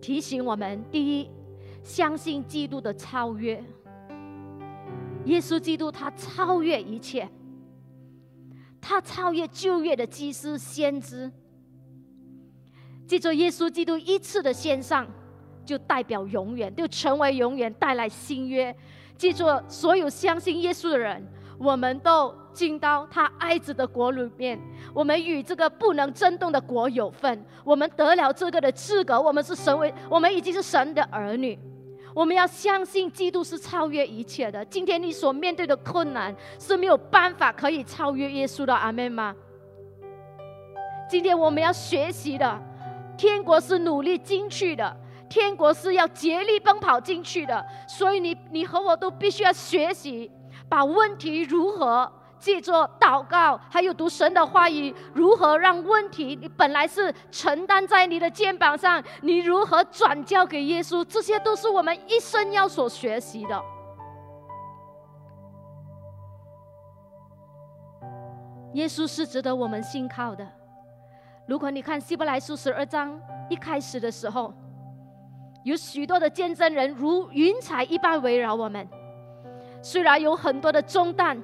[0.00, 1.30] 提醒我们：第一。
[1.84, 3.64] 相信基督的超越，
[5.28, 7.28] 耶稣基督他超越一切，
[8.80, 11.30] 他超越旧约的祭司先知。
[13.06, 15.06] 记住，耶稣基督一次的献上，
[15.64, 18.74] 就代表永远，就成为永远，带来新约。
[19.18, 21.26] 记住，所有相信耶稣的人。
[21.58, 24.58] 我们都进到他爱子的国里面，
[24.94, 31.58] 我们与这个不能震动的国有份，我们得了这个的资格，我们是神为，我们已经是神的儿女。
[32.14, 34.64] 我们要相信基督是超越一切的。
[34.64, 39.34] 今天你所面对的困难是没有办法可以超越耶稣的，阿门吗？
[41.08, 42.60] 今天我们要学习的，
[43.16, 44.96] 天国是努力进去的，
[45.28, 50.30] 天国是要竭力奔跑进去的，所以你你和我都必须要学习。
[50.68, 61.04] 把问题如何记作祷告，还有读神的话语，如何让问题你本来是承担在你的肩膀上，你如何转交给耶稣？
[61.04, 63.62] 这些都是我们一生要所学习的。
[68.74, 70.46] 耶稣是值得我们信靠的。
[71.46, 74.52] 如果你看希伯来书十二章一开始的时候，
[75.64, 78.86] 有许多的见证人如云彩一般围绕我们。
[79.82, 81.40] 虽然有很多的重担，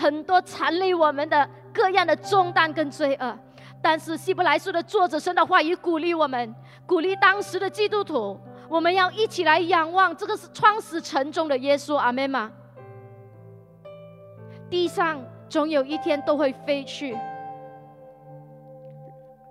[0.00, 3.38] 很多缠累我们的各样的重担跟罪恶，
[3.82, 6.54] 但是希伯来书的作者神的话语鼓励我们，
[6.86, 12.50] 鼓励当时的基督徒，我们要一起来仰望这个是创始沉重的耶稣，阿门吗？
[14.70, 17.14] 地上总有一天都会飞去，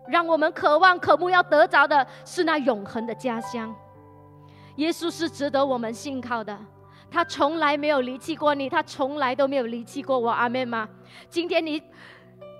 [0.07, 3.75] 让我们渴望渴慕要得着的是那永恒的家乡。
[4.77, 6.57] 耶稣是值得我们信靠的。
[7.11, 10.87] 他从来没有离弃过你，他从来都没有离弃过我，阿妹吗？
[11.29, 11.81] 今天你，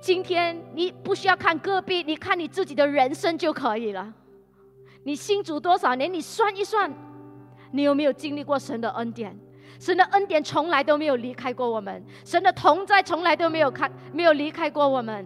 [0.02, 4.14] 今天你不需要看隔壁，你看你自己的人生就可以了。
[5.04, 6.12] 你信主多少年？
[6.14, 6.92] 你算一算，
[7.72, 9.38] 你有没有经历过神的恩典？
[9.80, 15.26] 神的恩典从来都没有离开过我们，神的同在从来都没有看，没有离开过我们。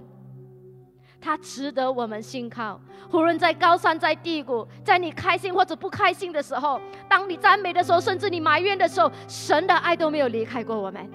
[1.23, 2.79] 他值得我们信靠。
[3.12, 11.09] 无论在高山，在低谷，在你开心或者不开心的时候，当你赞美的时候，甚至你埋怨的时候，神的爱都没有离开过我们。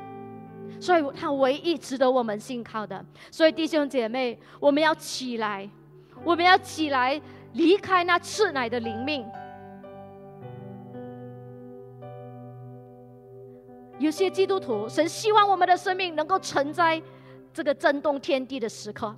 [0.80, 3.04] 所以，他唯一值得我们信靠的。
[3.30, 5.68] 所以，弟兄姐妹，我们要起来，
[6.24, 7.20] 我们要起来，
[7.52, 9.26] 离开那赤奶的灵命。
[13.98, 17.02] 有些基督徒，神希望我们的生命能够承载
[17.52, 19.12] 这个震动天地的时刻。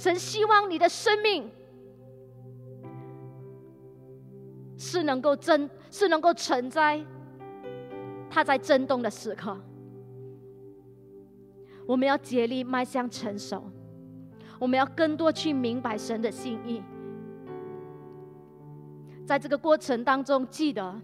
[0.00, 1.50] 神希望你的生命
[4.78, 7.04] 是能够真，是能够承载
[8.30, 9.54] 它在震动的时刻。
[11.86, 13.62] 我们要竭力迈向成熟，
[14.58, 16.82] 我们要更多去明白神的心意。
[19.26, 20.98] 在这个过程当中，记得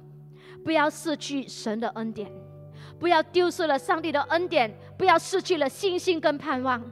[0.65, 2.33] 不要失去神的恩典，
[2.99, 6.83] 不要丢失了上帝的恩典，不要失去了信心跟盼望。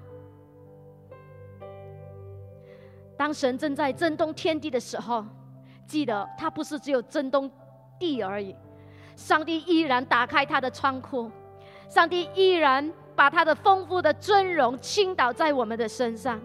[3.17, 5.25] 当神正在震动天地的时候，
[5.87, 7.51] 记得他不是只有震动
[7.99, 8.55] 地而已，
[9.17, 11.31] 上帝依然打开他的仓库，
[11.89, 16.41] 上帝依然把他的丰富的尊荣倾倒在我们的身上。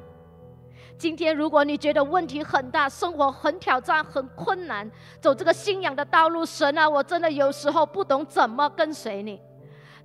[0.97, 4.89] 今天，如果你觉得问题很大，生活很挑战、很困难，
[5.21, 9.39] 走这个信仰的道路，神啊，我真的有时候不懂怎么跟随你。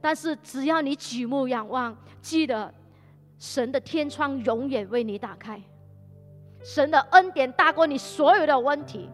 [0.01, 2.73] 但是，只要你举目仰望，记得
[3.39, 5.61] 神的天窗永远为你打开。
[6.65, 9.11] 神的恩典大过你所有的问题，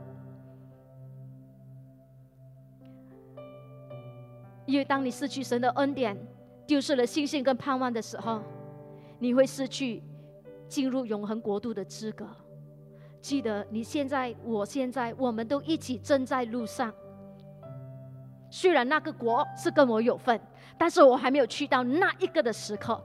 [4.67, 6.17] 因为当你失去神的恩典，
[6.65, 8.41] 丢失了信心跟盼望的时候，
[9.19, 10.01] 你会失去
[10.69, 12.25] 进入永恒国度的资格。
[13.21, 16.95] 记得，你现在，我现在，我们都一起正在路上。
[18.49, 20.41] 虽然那个国是跟我有份，
[20.79, 23.05] 但是我还没有去到那一个的时刻。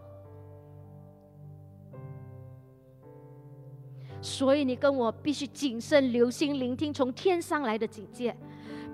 [4.25, 8.35] 所以你跟我必须谨慎留心聆听从天上来的警戒，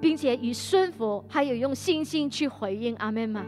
[0.02, 2.94] 并且与顺服还有用信心去回应。
[2.98, 3.46] 阿门吗？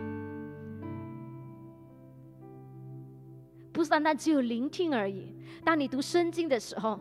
[3.74, 5.36] 不是单单只有聆听而已。
[5.62, 6.98] 当你读圣经的时候，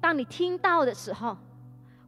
[0.00, 1.36] 当你听到的时候，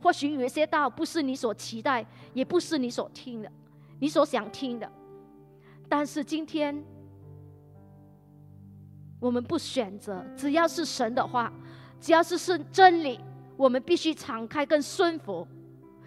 [0.01, 3.53] 或许有一些道不是你所期待，也不是你所听的，
[4.01, 4.91] 你所想听的。
[5.87, 6.83] 但是今天，
[9.21, 11.53] 我们不选择，只要是神的话。
[12.07, 13.19] 只要是是真理，
[13.57, 15.45] 我们必须敞开跟顺服，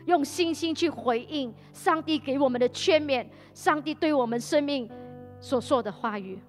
[0.06, 4.90] 用信心去回应上帝给我们的劝勉，上帝对我们生命
[5.42, 6.40] 所说的话语。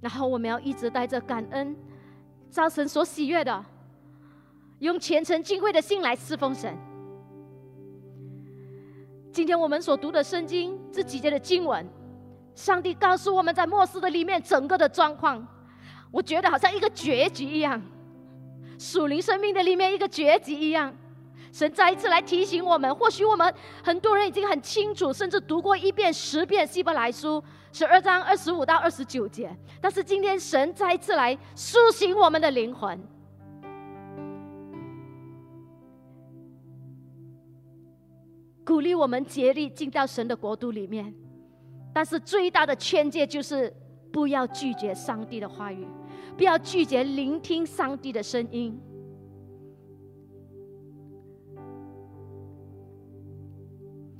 [0.00, 1.76] 然后我们要一直带着感恩，
[2.50, 3.64] 造神所喜悦的，
[4.80, 6.76] 用虔诚敬畏的心来侍奉神。
[9.30, 11.88] 今天我们所读的圣经这几节的经文，
[12.56, 15.46] 上帝告诉我们在末世的里面整个的状况。
[16.12, 17.82] 我觉得好像一个结局一样，
[18.78, 20.94] 属灵生命的里面一个结局一样。
[21.50, 23.52] 神再一次来提醒我们，或许我们
[23.82, 27.38] 很多人已经很清楚，甚至读过一遍、十遍《希伯来书》
[27.78, 29.54] 十二章二十五到二十九节。
[29.80, 32.98] 但是今天神再一次来苏醒我们的灵魂，
[38.64, 41.14] 鼓励我们竭力进到神的国度里面。
[41.92, 43.70] 但是最大的劝诫就是
[44.12, 45.86] 不要拒绝上帝的话语。
[46.36, 48.80] 不要拒绝聆听上帝的声音。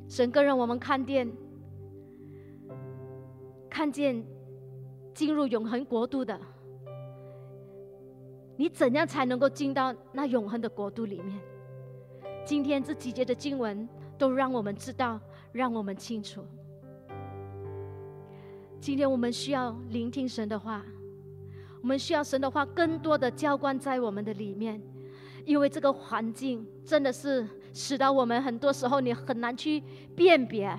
[0.08, 1.32] 神更让我们看见，
[3.70, 4.22] 看见
[5.14, 6.38] 进入永恒国度的，
[8.56, 11.40] 你怎样才能够进到那永恒的国度里面？
[12.44, 13.88] 今天这几节的经文
[14.18, 15.18] 都让我们知道，
[15.50, 16.44] 让我们清楚。
[18.82, 20.84] 今天我们需要聆听神的话。
[21.80, 24.82] 我们需要神的话更多的浇灌在我们的里面，
[25.44, 29.80] 因为这个环境真的是使得我们很多时候你很难去
[30.16, 30.76] 辨别，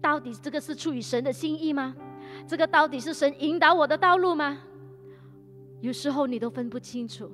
[0.00, 1.94] 到底这个是出于神的心意吗？
[2.46, 4.58] 这个到底是神引导我的道路吗？
[5.82, 7.30] 有时候你都分不清楚，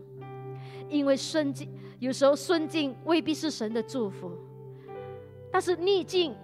[0.88, 1.68] 因为顺境
[2.00, 4.32] 有时候顺境未必是神的祝福，
[5.52, 6.34] 但是逆境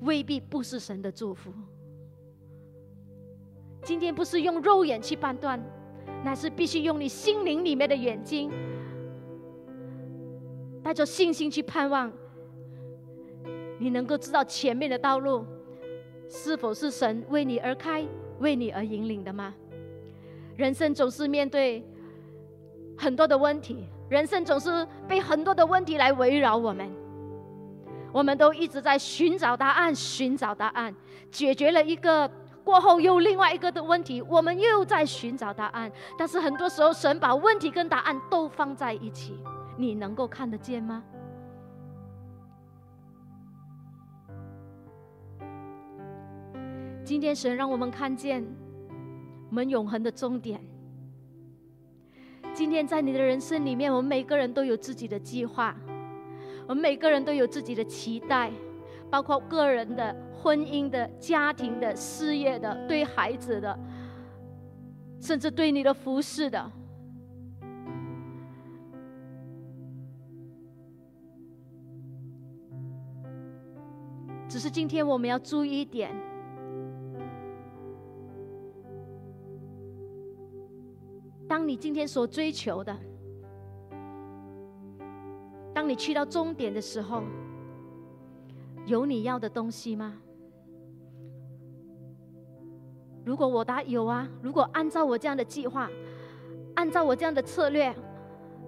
[0.00, 1.52] 未必不是神的祝福。
[3.82, 5.60] 今天不是用肉眼去判断，
[6.24, 8.48] 乃是必须用你心灵里面的眼睛，
[10.82, 12.10] 带着信心去盼望。
[13.78, 15.44] 你能够知道前面的道路
[16.28, 18.06] 是否是神为你而开、
[18.38, 19.52] 为你而引领的吗？
[20.56, 21.84] 人生总是面对
[22.96, 26.88] 很多的问题，人生总是被很多的问题来围绕我们，
[28.12, 30.94] 我们都一直在寻找答案，寻找答案，
[31.32, 32.30] 解决了一个。
[32.64, 35.90] 过后又另外一个的问题，我们又在寻找答案。
[36.16, 39.36] 但是很多时候，神把问题跟答案都放在一起，
[39.76, 41.02] 你能够看得见吗？
[47.04, 48.46] 今天神让我们看见
[49.50, 50.60] 我们永恒的终点。
[52.54, 55.74] 今天在你的人生里面，我们每个人都有自己的计划，
[56.68, 58.52] 我们每个人都有自己的期待，
[59.10, 60.14] 包括个人的。
[60.42, 63.78] 婚姻的、家庭的、事业的、对孩子的，
[65.20, 66.70] 甚至对你的服饰的，
[74.48, 76.12] 只是今天我们要注意一点：
[81.48, 82.98] 当你今天所追求的，
[85.72, 87.22] 当你去到终点的时候，
[88.86, 90.16] 有你要的东西吗？
[93.24, 95.88] 如果我答有啊，如果按照我这样的计划，
[96.74, 97.94] 按照我这样的策略，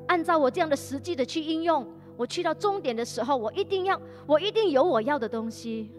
[0.06, 1.86] 按照我这样的实际的去应用，
[2.16, 5.90] 我去到终点的时候，我一定要，我一定有我要的东西。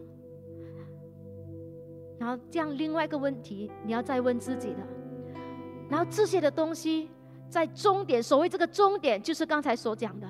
[2.18, 4.80] 然后这样另外一个问题，你要再问自己的。
[5.90, 7.10] 然后这些的东西
[7.50, 10.28] 在终点，所谓这个终点，就是刚才所讲的，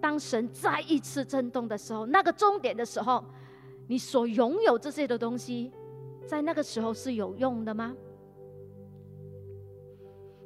[0.00, 3.24] 当神再一次震动的时候，那个终点的时候，
[3.86, 5.70] 你所拥有这些的东西。
[6.26, 7.94] 在那个时候是有用的吗？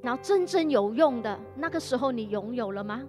[0.00, 3.02] 然后真正有用的那个时候，你拥有了吗？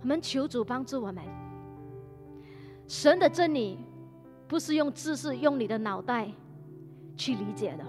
[0.00, 1.22] 我们求主帮助我们。
[2.86, 3.78] 神的真理
[4.46, 6.30] 不是用知识、用你的脑袋
[7.16, 7.84] 去理解的，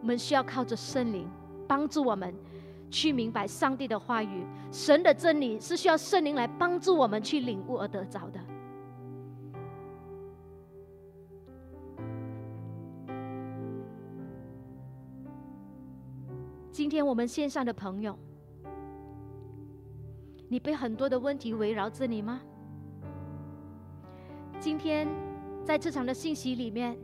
[0.00, 1.28] 我们需要靠着圣灵
[1.68, 2.34] 帮助我们
[2.90, 8.40] 去明白上帝的话语，神的真理是需要圣灵来帮助我们去领悟而得着的。
[16.80, 18.18] 今天我们线上的朋友，
[20.48, 22.40] 你被很多的问题围绕着你吗？
[24.58, 25.06] 今天
[25.62, 26.96] 在这场的信息里面。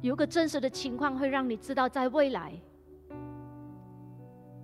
[0.00, 2.58] 有个真实的情况，会让你知道，在未来，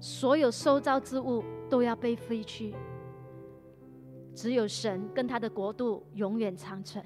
[0.01, 2.74] 所有受造之物都要被废去，
[4.34, 7.05] 只有神跟他的国度永远长存。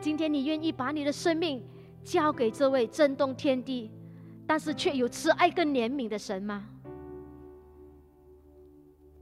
[0.00, 1.64] 今天，你愿意把你的生命
[2.04, 3.90] 交给这位震动天地，
[4.46, 6.64] 但是却有慈爱跟怜悯的神吗？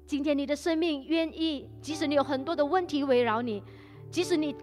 [0.07, 3.63] 今天，你的生命愿意，即使你有很多的问题围绕你，
[4.11, 4.55] 即使你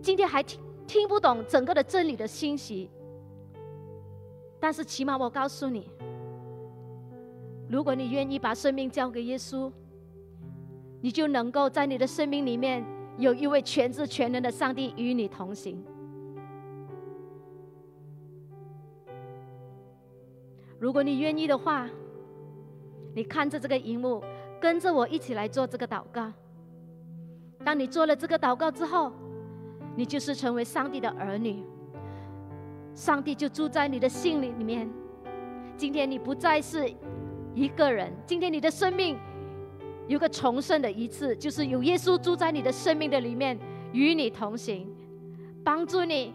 [0.00, 0.60] 今天还听。
[0.86, 2.88] 听不懂整个的真理的信息，
[4.60, 5.90] 但是起码我告诉你，
[7.68, 9.68] 如果你愿意把生命交给耶稣，
[11.00, 12.84] 你就能够在你的生命里面
[13.18, 15.84] 有一位全知全能的上帝与你同行。
[20.78, 21.88] 如果你愿意的话，
[23.14, 24.22] 你看着这个荧幕，
[24.60, 26.30] 跟着我一起来做这个祷告。
[27.64, 29.10] 当你做了这个祷告之后，
[29.96, 31.62] 你就是成为上帝的儿女，
[32.94, 34.88] 上帝就住在你的心里里面。
[35.76, 36.92] 今天你不再是
[37.54, 39.18] 一个人，今天你的生命
[40.08, 43.58] 有个重生的一次，就是有耶稣住在你的生命的里面，
[43.92, 44.86] 与你同行，
[45.64, 46.34] 帮助你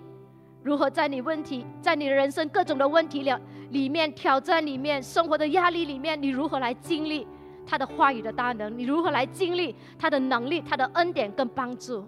[0.63, 3.39] 如何在你问题，在你的人生各种的问题了
[3.71, 7.25] 里面挑战里面生活的压力里面，你如何来经历
[7.65, 8.77] 他的话语的大能？
[8.77, 12.05] 你如何来经历他的能力、他的恩典跟帮助？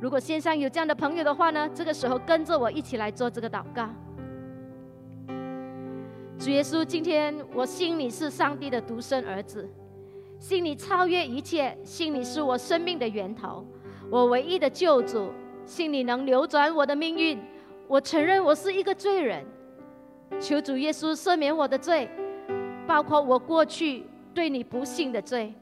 [0.00, 3.88] 如果线上有这样的朋友的话呢，这个时候跟着我一起来做这个祷告。
[6.38, 9.68] 主耶稣，今天我信你是上帝的独生儿子，
[10.38, 13.66] 信你超越一切，信你是我生命的源头，
[14.10, 15.32] 我唯一的救主，
[15.64, 17.40] 信你能扭转我的命运。
[17.86, 19.44] 我承认我是一个罪人，
[20.40, 22.08] 求主耶稣赦免我的罪，
[22.86, 24.04] 包括我过去
[24.34, 25.54] 对你不信的罪，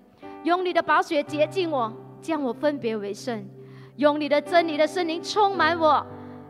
[0.45, 3.45] 用你的宝血洁净我，将我分别为圣。
[3.97, 6.05] 用你的真理的圣灵充满我，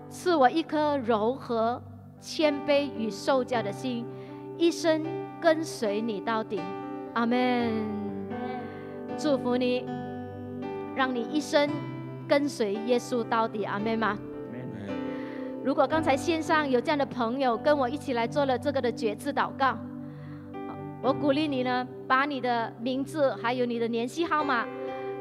[0.08, 1.82] 赐我一颗柔和、
[2.20, 4.06] 谦卑与受教的心，
[4.56, 5.04] 一生
[5.40, 6.60] 跟随你到底。
[7.14, 7.70] 阿门。
[9.18, 9.84] 祝福你，
[10.94, 11.68] 让你一生
[12.26, 13.64] 跟随耶稣到底。
[13.64, 14.16] 阿门吗？
[15.64, 19.76] 如果刚才线上有这样的朋友跟我一起来做了这个的决志祷告，
[21.00, 24.66] 我鼓励你呢，把你的名字还有你的联系号码。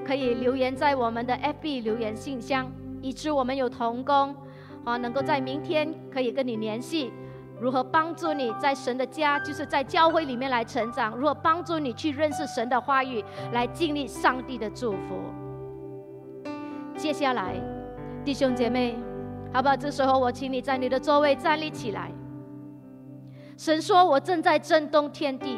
[0.04, 2.68] 可以留言在我们的 FB 留言信箱，
[3.04, 4.36] 以致我们有同工，
[4.84, 7.14] 啊，能够在明天可以跟你联系，
[7.60, 13.24] 如何帮助你在神的家，就是在教会里面来成长，如何帮助你去认识神的话语，
[13.54, 15.20] 来经历上帝的祝福。
[16.98, 17.54] 接下来，
[18.26, 18.98] 弟兄姐妹，
[19.54, 19.76] 好不好？
[19.76, 22.12] 这时候我请你在你的座位站立起来。
[23.58, 25.58] 神说：“我正在震动天地，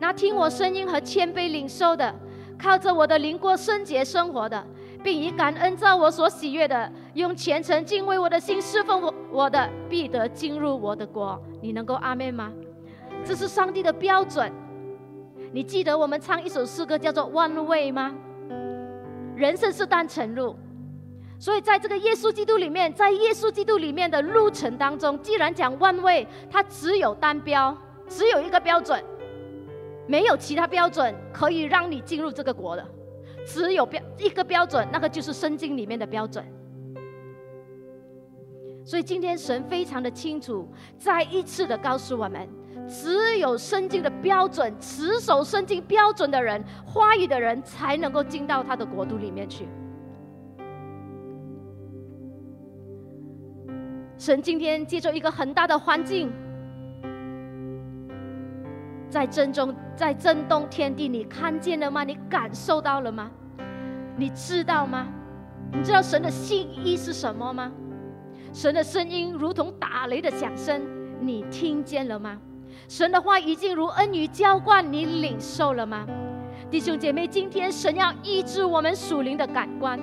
[0.00, 2.14] 那听我声音和谦卑领受的。”
[2.56, 4.64] 靠着我的灵过圣洁生活的，
[5.02, 11.38] 并以感恩照我所喜悦的，用虔诚敬畏我的心侍奉我我的，必得进入我的国。
[11.60, 12.52] 你能够阿妹吗？
[13.24, 14.50] 这是上帝的标准。
[15.52, 18.14] 你记得我们唱一首诗歌叫做《One Way》吗？
[19.34, 20.54] 人生是单程路，
[21.38, 27.76] 所以在这个耶稣基督里面，在耶稣基督里面的路程当中，既然讲 One Way，它只有单标，
[28.08, 29.02] 只有一个标准。
[30.06, 32.86] 没有其他标准可以让你进入这个国的，
[33.46, 36.44] 只有标一个标准，那个就是圣经里面的标准。
[38.84, 40.68] 所以今天神非常的清楚，
[40.98, 42.46] 再一次的告诉我们，
[42.86, 49.66] 只有圣经的标准，持守圣经标准的人，话语的人，才能够进到他的国度里面去。
[54.16, 56.32] 神今天接受一个很大的环境。
[59.08, 62.04] 在震中，在震动天地，你看见了吗？
[62.04, 63.30] 你感受到了吗？
[64.16, 65.06] 你知道吗？
[65.72, 67.70] 你知道神的心意是什么吗？
[68.52, 70.80] 神的声音如同打雷的响声，
[71.20, 72.38] 你听见了吗？
[72.88, 76.06] 神的话已经如恩雨浇灌，你领受了吗？
[76.70, 79.98] 弟兄姐妹，今天神要医治我们属灵的感官，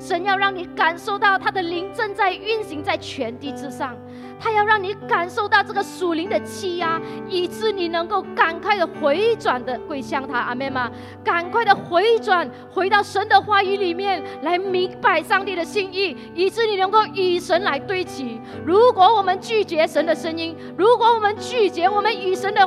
[0.00, 3.94] 神要让你感受到他的灵正在运行在全地之上。
[4.42, 6.98] 他要让你感受到这个属灵的欺压，
[7.28, 10.90] 以致你能够赶快的回转的归向他，阿妹吗？
[11.22, 18.40] 赶快的回转，回到神的话语里面来明白上帝的心意，以致你能够与神来对齐。
[18.64, 22.66] 如果我们拒绝神的声音，如果我们拒绝我们与神的。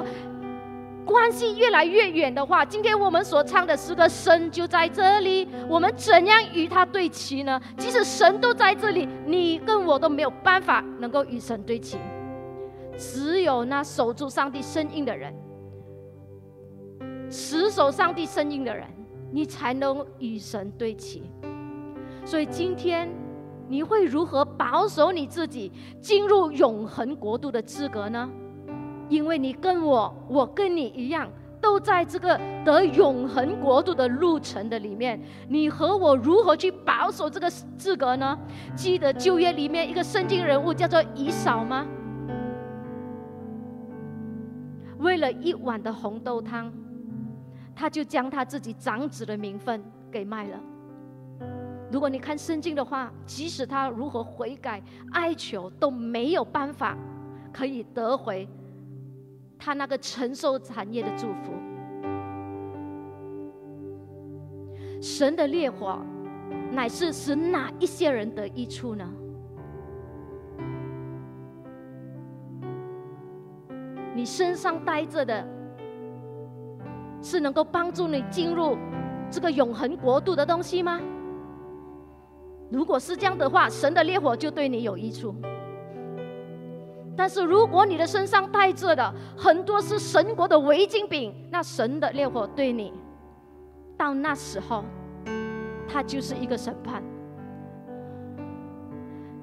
[1.05, 7.59] 关系越来越远的话，今天我们所唱的诗歌，神就在这里，我们怎样与他对齐呢？
[7.77, 11.97] 即使神都在这里，你跟我都没有办法能够与神对齐。
[12.97, 15.33] 只有那守住上帝声音的人，
[17.29, 18.87] 持守上帝声音的人，
[19.31, 21.23] 你才能与神对齐。
[22.23, 23.09] 所以今天
[23.67, 28.29] 你会如何保守你自己进入永恒国度的资格呢？
[29.13, 31.29] 因为你跟我，我跟你一样，
[31.61, 32.35] 都在这个
[32.65, 35.21] 得永恒国度的路程的里面。
[35.47, 37.47] 你和我如何去保守这个
[37.77, 38.35] 资格呢？
[38.75, 41.85] 记得旧约里面一个圣经人物叫做以扫吗？
[44.97, 46.73] 为了一碗的红豆汤，
[47.75, 50.59] 他就将他自己长子的名分给卖了。
[51.91, 56.97] 如果你看圣经的话，即使他如何悔改哀求，都没有办法
[57.51, 58.49] 可以得回。
[59.65, 61.53] 他那个承受产业的祝福，
[65.01, 65.97] 神的烈火
[66.69, 69.09] 乃是使哪一些人得益处呢？
[74.13, 75.47] 你身上带着的，
[77.21, 78.77] 是能够帮助你进入
[79.31, 80.99] 这个永恒国度的东西吗？
[82.69, 85.33] 如果是这样的话，神的烈火就对你有益处。
[87.15, 92.91] 但是，如果你的身上带着的很多是神国的违禁品，那神的烈火对你，
[93.97, 94.83] 到那时候，
[95.87, 97.03] 它就是一个审判。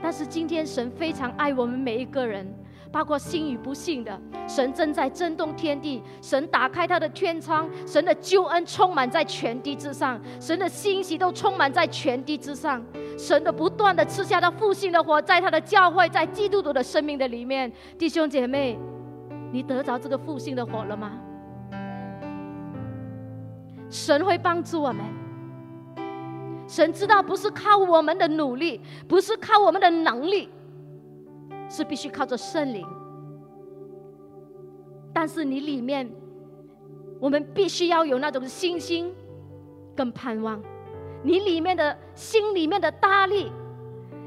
[0.03, 2.47] 但是今天神非常爱我们每一个人。
[2.93, 12.85] 包括信与不信的，神正在震动天地，神打开他的天窗，神的救恩充满在全地之上，神的欣喜都充满在全地之上，
[13.21, 18.79] 神的不断的赐下他复兴的火，在他的教会，在基督徒的生命的里面，弟兄姐妹，
[19.53, 21.13] 你得着这个复兴的火了吗？
[23.91, 25.05] 神会帮助我们，
[26.67, 30.49] 神知道不是靠我们的努力，不是靠我们的能力。
[31.73, 32.85] 是必须靠着圣灵，
[35.13, 36.11] 但是你里面，
[37.21, 39.15] 我们必须要有那种信心
[39.95, 40.61] 跟盼望。
[41.23, 43.53] 你里面的心里面的大力，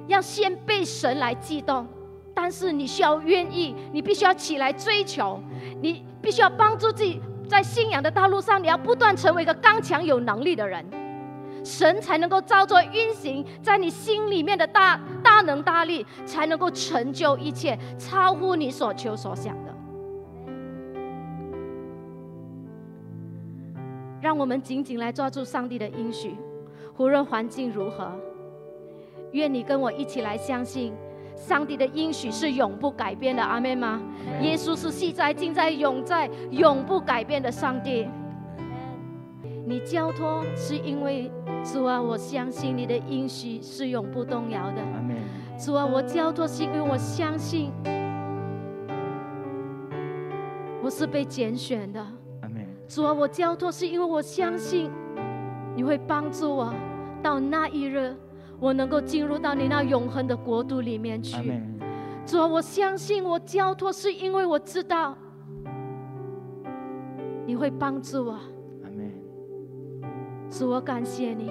[0.07, 1.87] 要先被神来激动，
[2.33, 5.39] 但是你需要愿意，你必须要起来追求，
[5.81, 10.85] 你必须要帮助自己在信仰的道路上，你要不断成为一个刚强有能力的人。
[11.63, 19.73] 神才能够照着运行在你心里面的大大能大力，才能够成就一切，超乎你所求所想的。
[24.21, 26.35] 让我们紧紧来抓住上帝的应许，
[26.97, 28.11] 无论环境如何，
[29.31, 30.93] 愿你跟我一起来相信，
[31.35, 33.41] 上帝的应许是永不改变的。
[33.41, 34.01] 阿门吗？
[34.41, 38.07] 耶稣是现在、今在、永在、永不改变的上帝。
[39.65, 41.31] 你交托是因为。
[41.65, 44.81] 主啊，我相信你的应许是永不动摇的。
[45.57, 47.71] 主啊，我交托是因为我相信
[50.81, 52.05] 我是被拣选的。
[52.85, 54.91] 主啊，我交托是因为我相信
[55.75, 56.73] 你会帮助我，
[57.21, 58.15] 到那一日
[58.59, 61.35] 我能够进入到你那永恒的国度里面去。
[62.25, 65.17] 主啊，我相信我交托是因为我知道
[67.45, 68.39] 你会帮助我。
[70.49, 71.49] 主，我感谢你。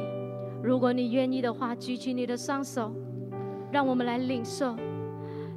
[0.63, 2.95] 如果你愿意的话，举起你的双手，
[3.73, 4.77] 让我们来领受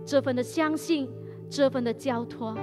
[0.03, 1.07] 这份的相信，
[1.47, 2.57] 这份的交托，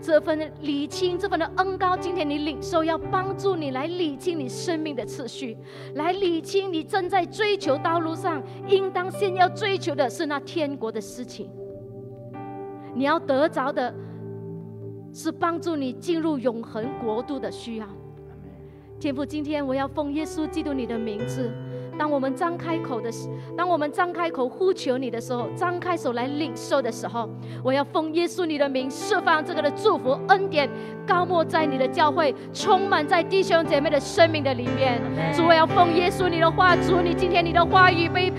[0.00, 1.96] 这份的理清，这份的恩高。
[1.96, 5.56] 今天你领受，要帮助你来理清你生命的次序，
[5.94, 11.50] 来理清你正在追求道路上，应当先要追求的是那天国的事情。
[12.94, 13.94] 你要得着的
[15.12, 17.86] 是帮助你进入永恒国度的需要。
[18.98, 21.52] 天父，今天我要奉耶稣基督你的名字。
[21.98, 27.28] 当我们张开口的时，当我们张开口呼求你的时候，张开手来领受的时候，
[27.62, 30.70] 我要奉耶稣你的名释放这个的祝福恩典，
[31.06, 35.02] 高莫在你的教会，充满在弟兄姐妹的生命的里面。
[35.34, 38.32] 主，我要奉耶稣你的话，主，你今天你的话语被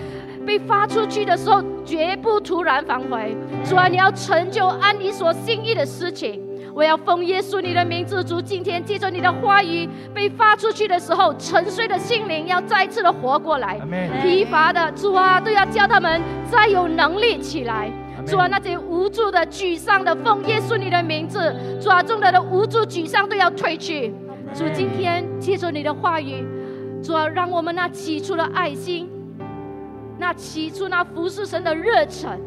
[0.46, 3.36] 被发出去的时候，绝不突然返回。
[3.66, 6.49] 主啊，你要成就按你所心意的事情。
[6.74, 13.80] 我要奉耶稣你的名字，主，今天借着你的话语被发出去的时候，沉睡的心灵要再次的活过来，
[14.22, 17.92] 疲乏的主啊，都要叫他们再有能力起来。
[18.26, 24.14] 主啊，那些无助的、沮丧的，奉耶稣你的名字，主啊，众人的无助、沮丧都要退去。
[24.54, 26.46] 主，今天借着你的话语，
[27.02, 29.10] 主啊，让我们那起初的爱心，
[30.18, 32.40] 那起初那服侍神的热忱。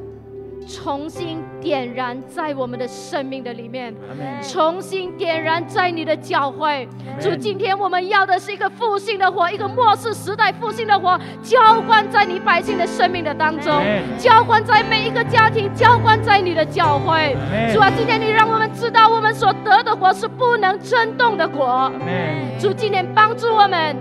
[0.67, 3.95] 重新点燃在我们的生命的里面，
[4.43, 6.89] 重新点燃在你的教会。
[7.21, 13.83] 主，今天我们要的是一个复兴的火，一个末世时代复兴的火，浇灌在你百姓的生命的当中，
[14.19, 17.37] 浇灌在每一个家庭，浇灌在你的教会。
[17.73, 21.91] 主啊，今天你让我们知道，我们所得的火是不能震动的火。
[22.59, 23.97] 主，今天帮助我们，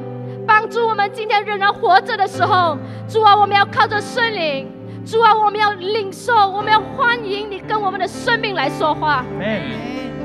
[0.47, 4.68] 帮助我们，今天仍然活着的时候，主啊，我们要靠着圣灵。
[5.06, 9.26] 主啊，我们要领受，我们要欢迎你跟我们的生命来说话。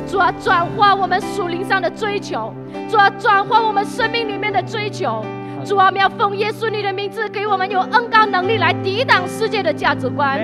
[0.06, 2.52] 主啊，转化我们属灵上的追求，
[2.88, 5.24] 主啊，转化我们生命里面的追求。
[5.66, 10.38] 主啊，我们要奉耶稣你的名字，给我们有恩高能力来抵挡世界的价值观。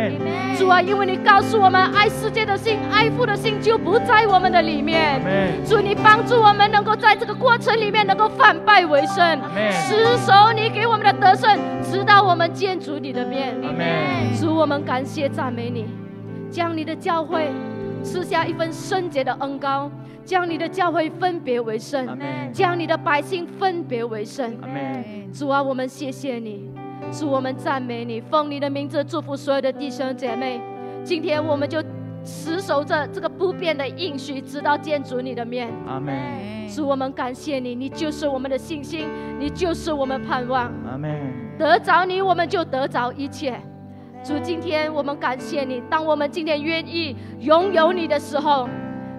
[0.58, 5.22] 主啊，因为你告诉我们，爱世界的心、爱父的心就不在我们的里面。
[5.64, 13.54] 主，你帮助我们能够在这个过程里面能够反败为胜，持守你给我们的得胜，直到我们见主你的面。
[14.40, 15.86] 主，我们感谢赞美你，
[16.50, 17.48] 将你的教会
[18.02, 19.88] 赐下一份圣洁的恩高。
[20.24, 22.18] 将你的教会分别为圣，
[22.52, 24.56] 将你的百姓分别为圣。
[25.32, 26.70] 主啊，我们谢谢你，
[27.10, 30.60] 主我们赞美你，奉你的名字祝福所有的弟兄姐妹。
[31.02, 31.82] 今天我们就
[32.24, 35.68] 持守着这个不变的应许，直到见主你的面。
[35.86, 36.14] 阿门。
[36.68, 39.08] 主我们感谢你，你就是我们的信心，
[39.38, 40.72] 你就是我们盼望。
[40.90, 41.32] 阿门。
[41.58, 43.60] 得着你，我们就得着一切。
[44.22, 48.68] 主，今天我们感谢你，当我们今天愿意拥有你的时候。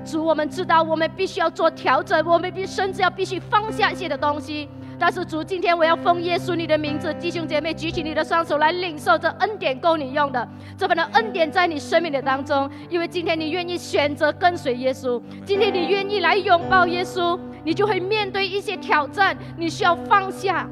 [0.04, 4.70] 主，我们知道我们必须要做调整，我们必甚至要必须放下一些的东西。
[5.00, 10.48] 但是主，今天我要奉耶稣你的名字，弟兄姐妹举起你的双手来领受这恩典，够你用的。
[10.78, 20.70] 这份的恩典在你生命的当中，因为今天你愿意选择跟随耶稣，今天你愿意来拥抱耶稣，你就会面对一些挑战，你需要放下。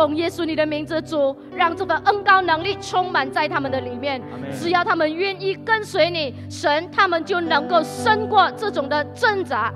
[0.00, 4.18] 奉耶稣你的名字，主让这份恩高能力充满在他们的里面。
[4.50, 9.70] 只要他们愿意跟随你，神他们就能够胜过这种的挣扎。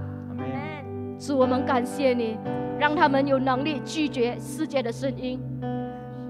[1.18, 2.38] 主，我们感谢你，
[2.78, 5.38] 让他们有能力拒绝世界的声音，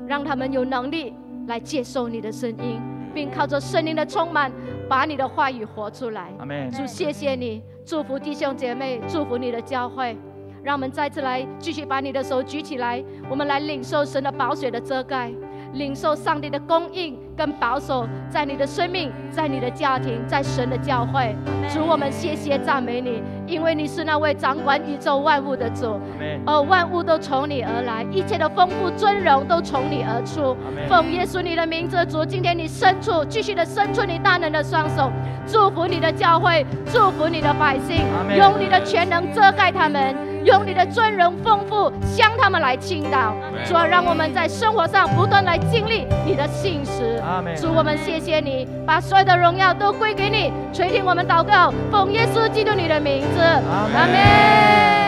[0.09, 1.15] 让他们有能力
[1.47, 2.81] 来接受你的声音，
[3.15, 4.51] 并靠着圣灵的充满，
[4.89, 6.33] 把你的话语活出来。
[6.73, 10.19] 主，谢谢你，祝福弟兄姐妹，祝福你的教会。
[10.65, 15.31] 让我们再次来继续把你的手举起来，我们来领受神的宝血的遮盖，
[15.75, 21.37] 领受上帝的供应跟保守，在你的生命，在你的家庭，在神的教会。
[21.69, 26.01] 主，我们谢谢赞美你，因为你是那位掌管宇宙万物的主，
[26.47, 30.57] 而万物都从你而来，一切的丰富尊荣都从你而出。
[30.89, 35.13] 奉耶稣你的名字，主，今天你伸出，继续的伸出你大能的双手，
[35.47, 40.33] 祝福你的教会，祝福你的百姓，用你的全能遮盖他们。
[40.45, 43.35] 用你的尊荣丰富向他们来倾倒，
[43.65, 47.21] 主啊，让我们在生活上不断来经历你的信实。
[47.57, 55.04] 主，我们谢谢你，把所有的荣耀都归给你，垂听我们祷告，奉耶稣基督你的名字，阿门。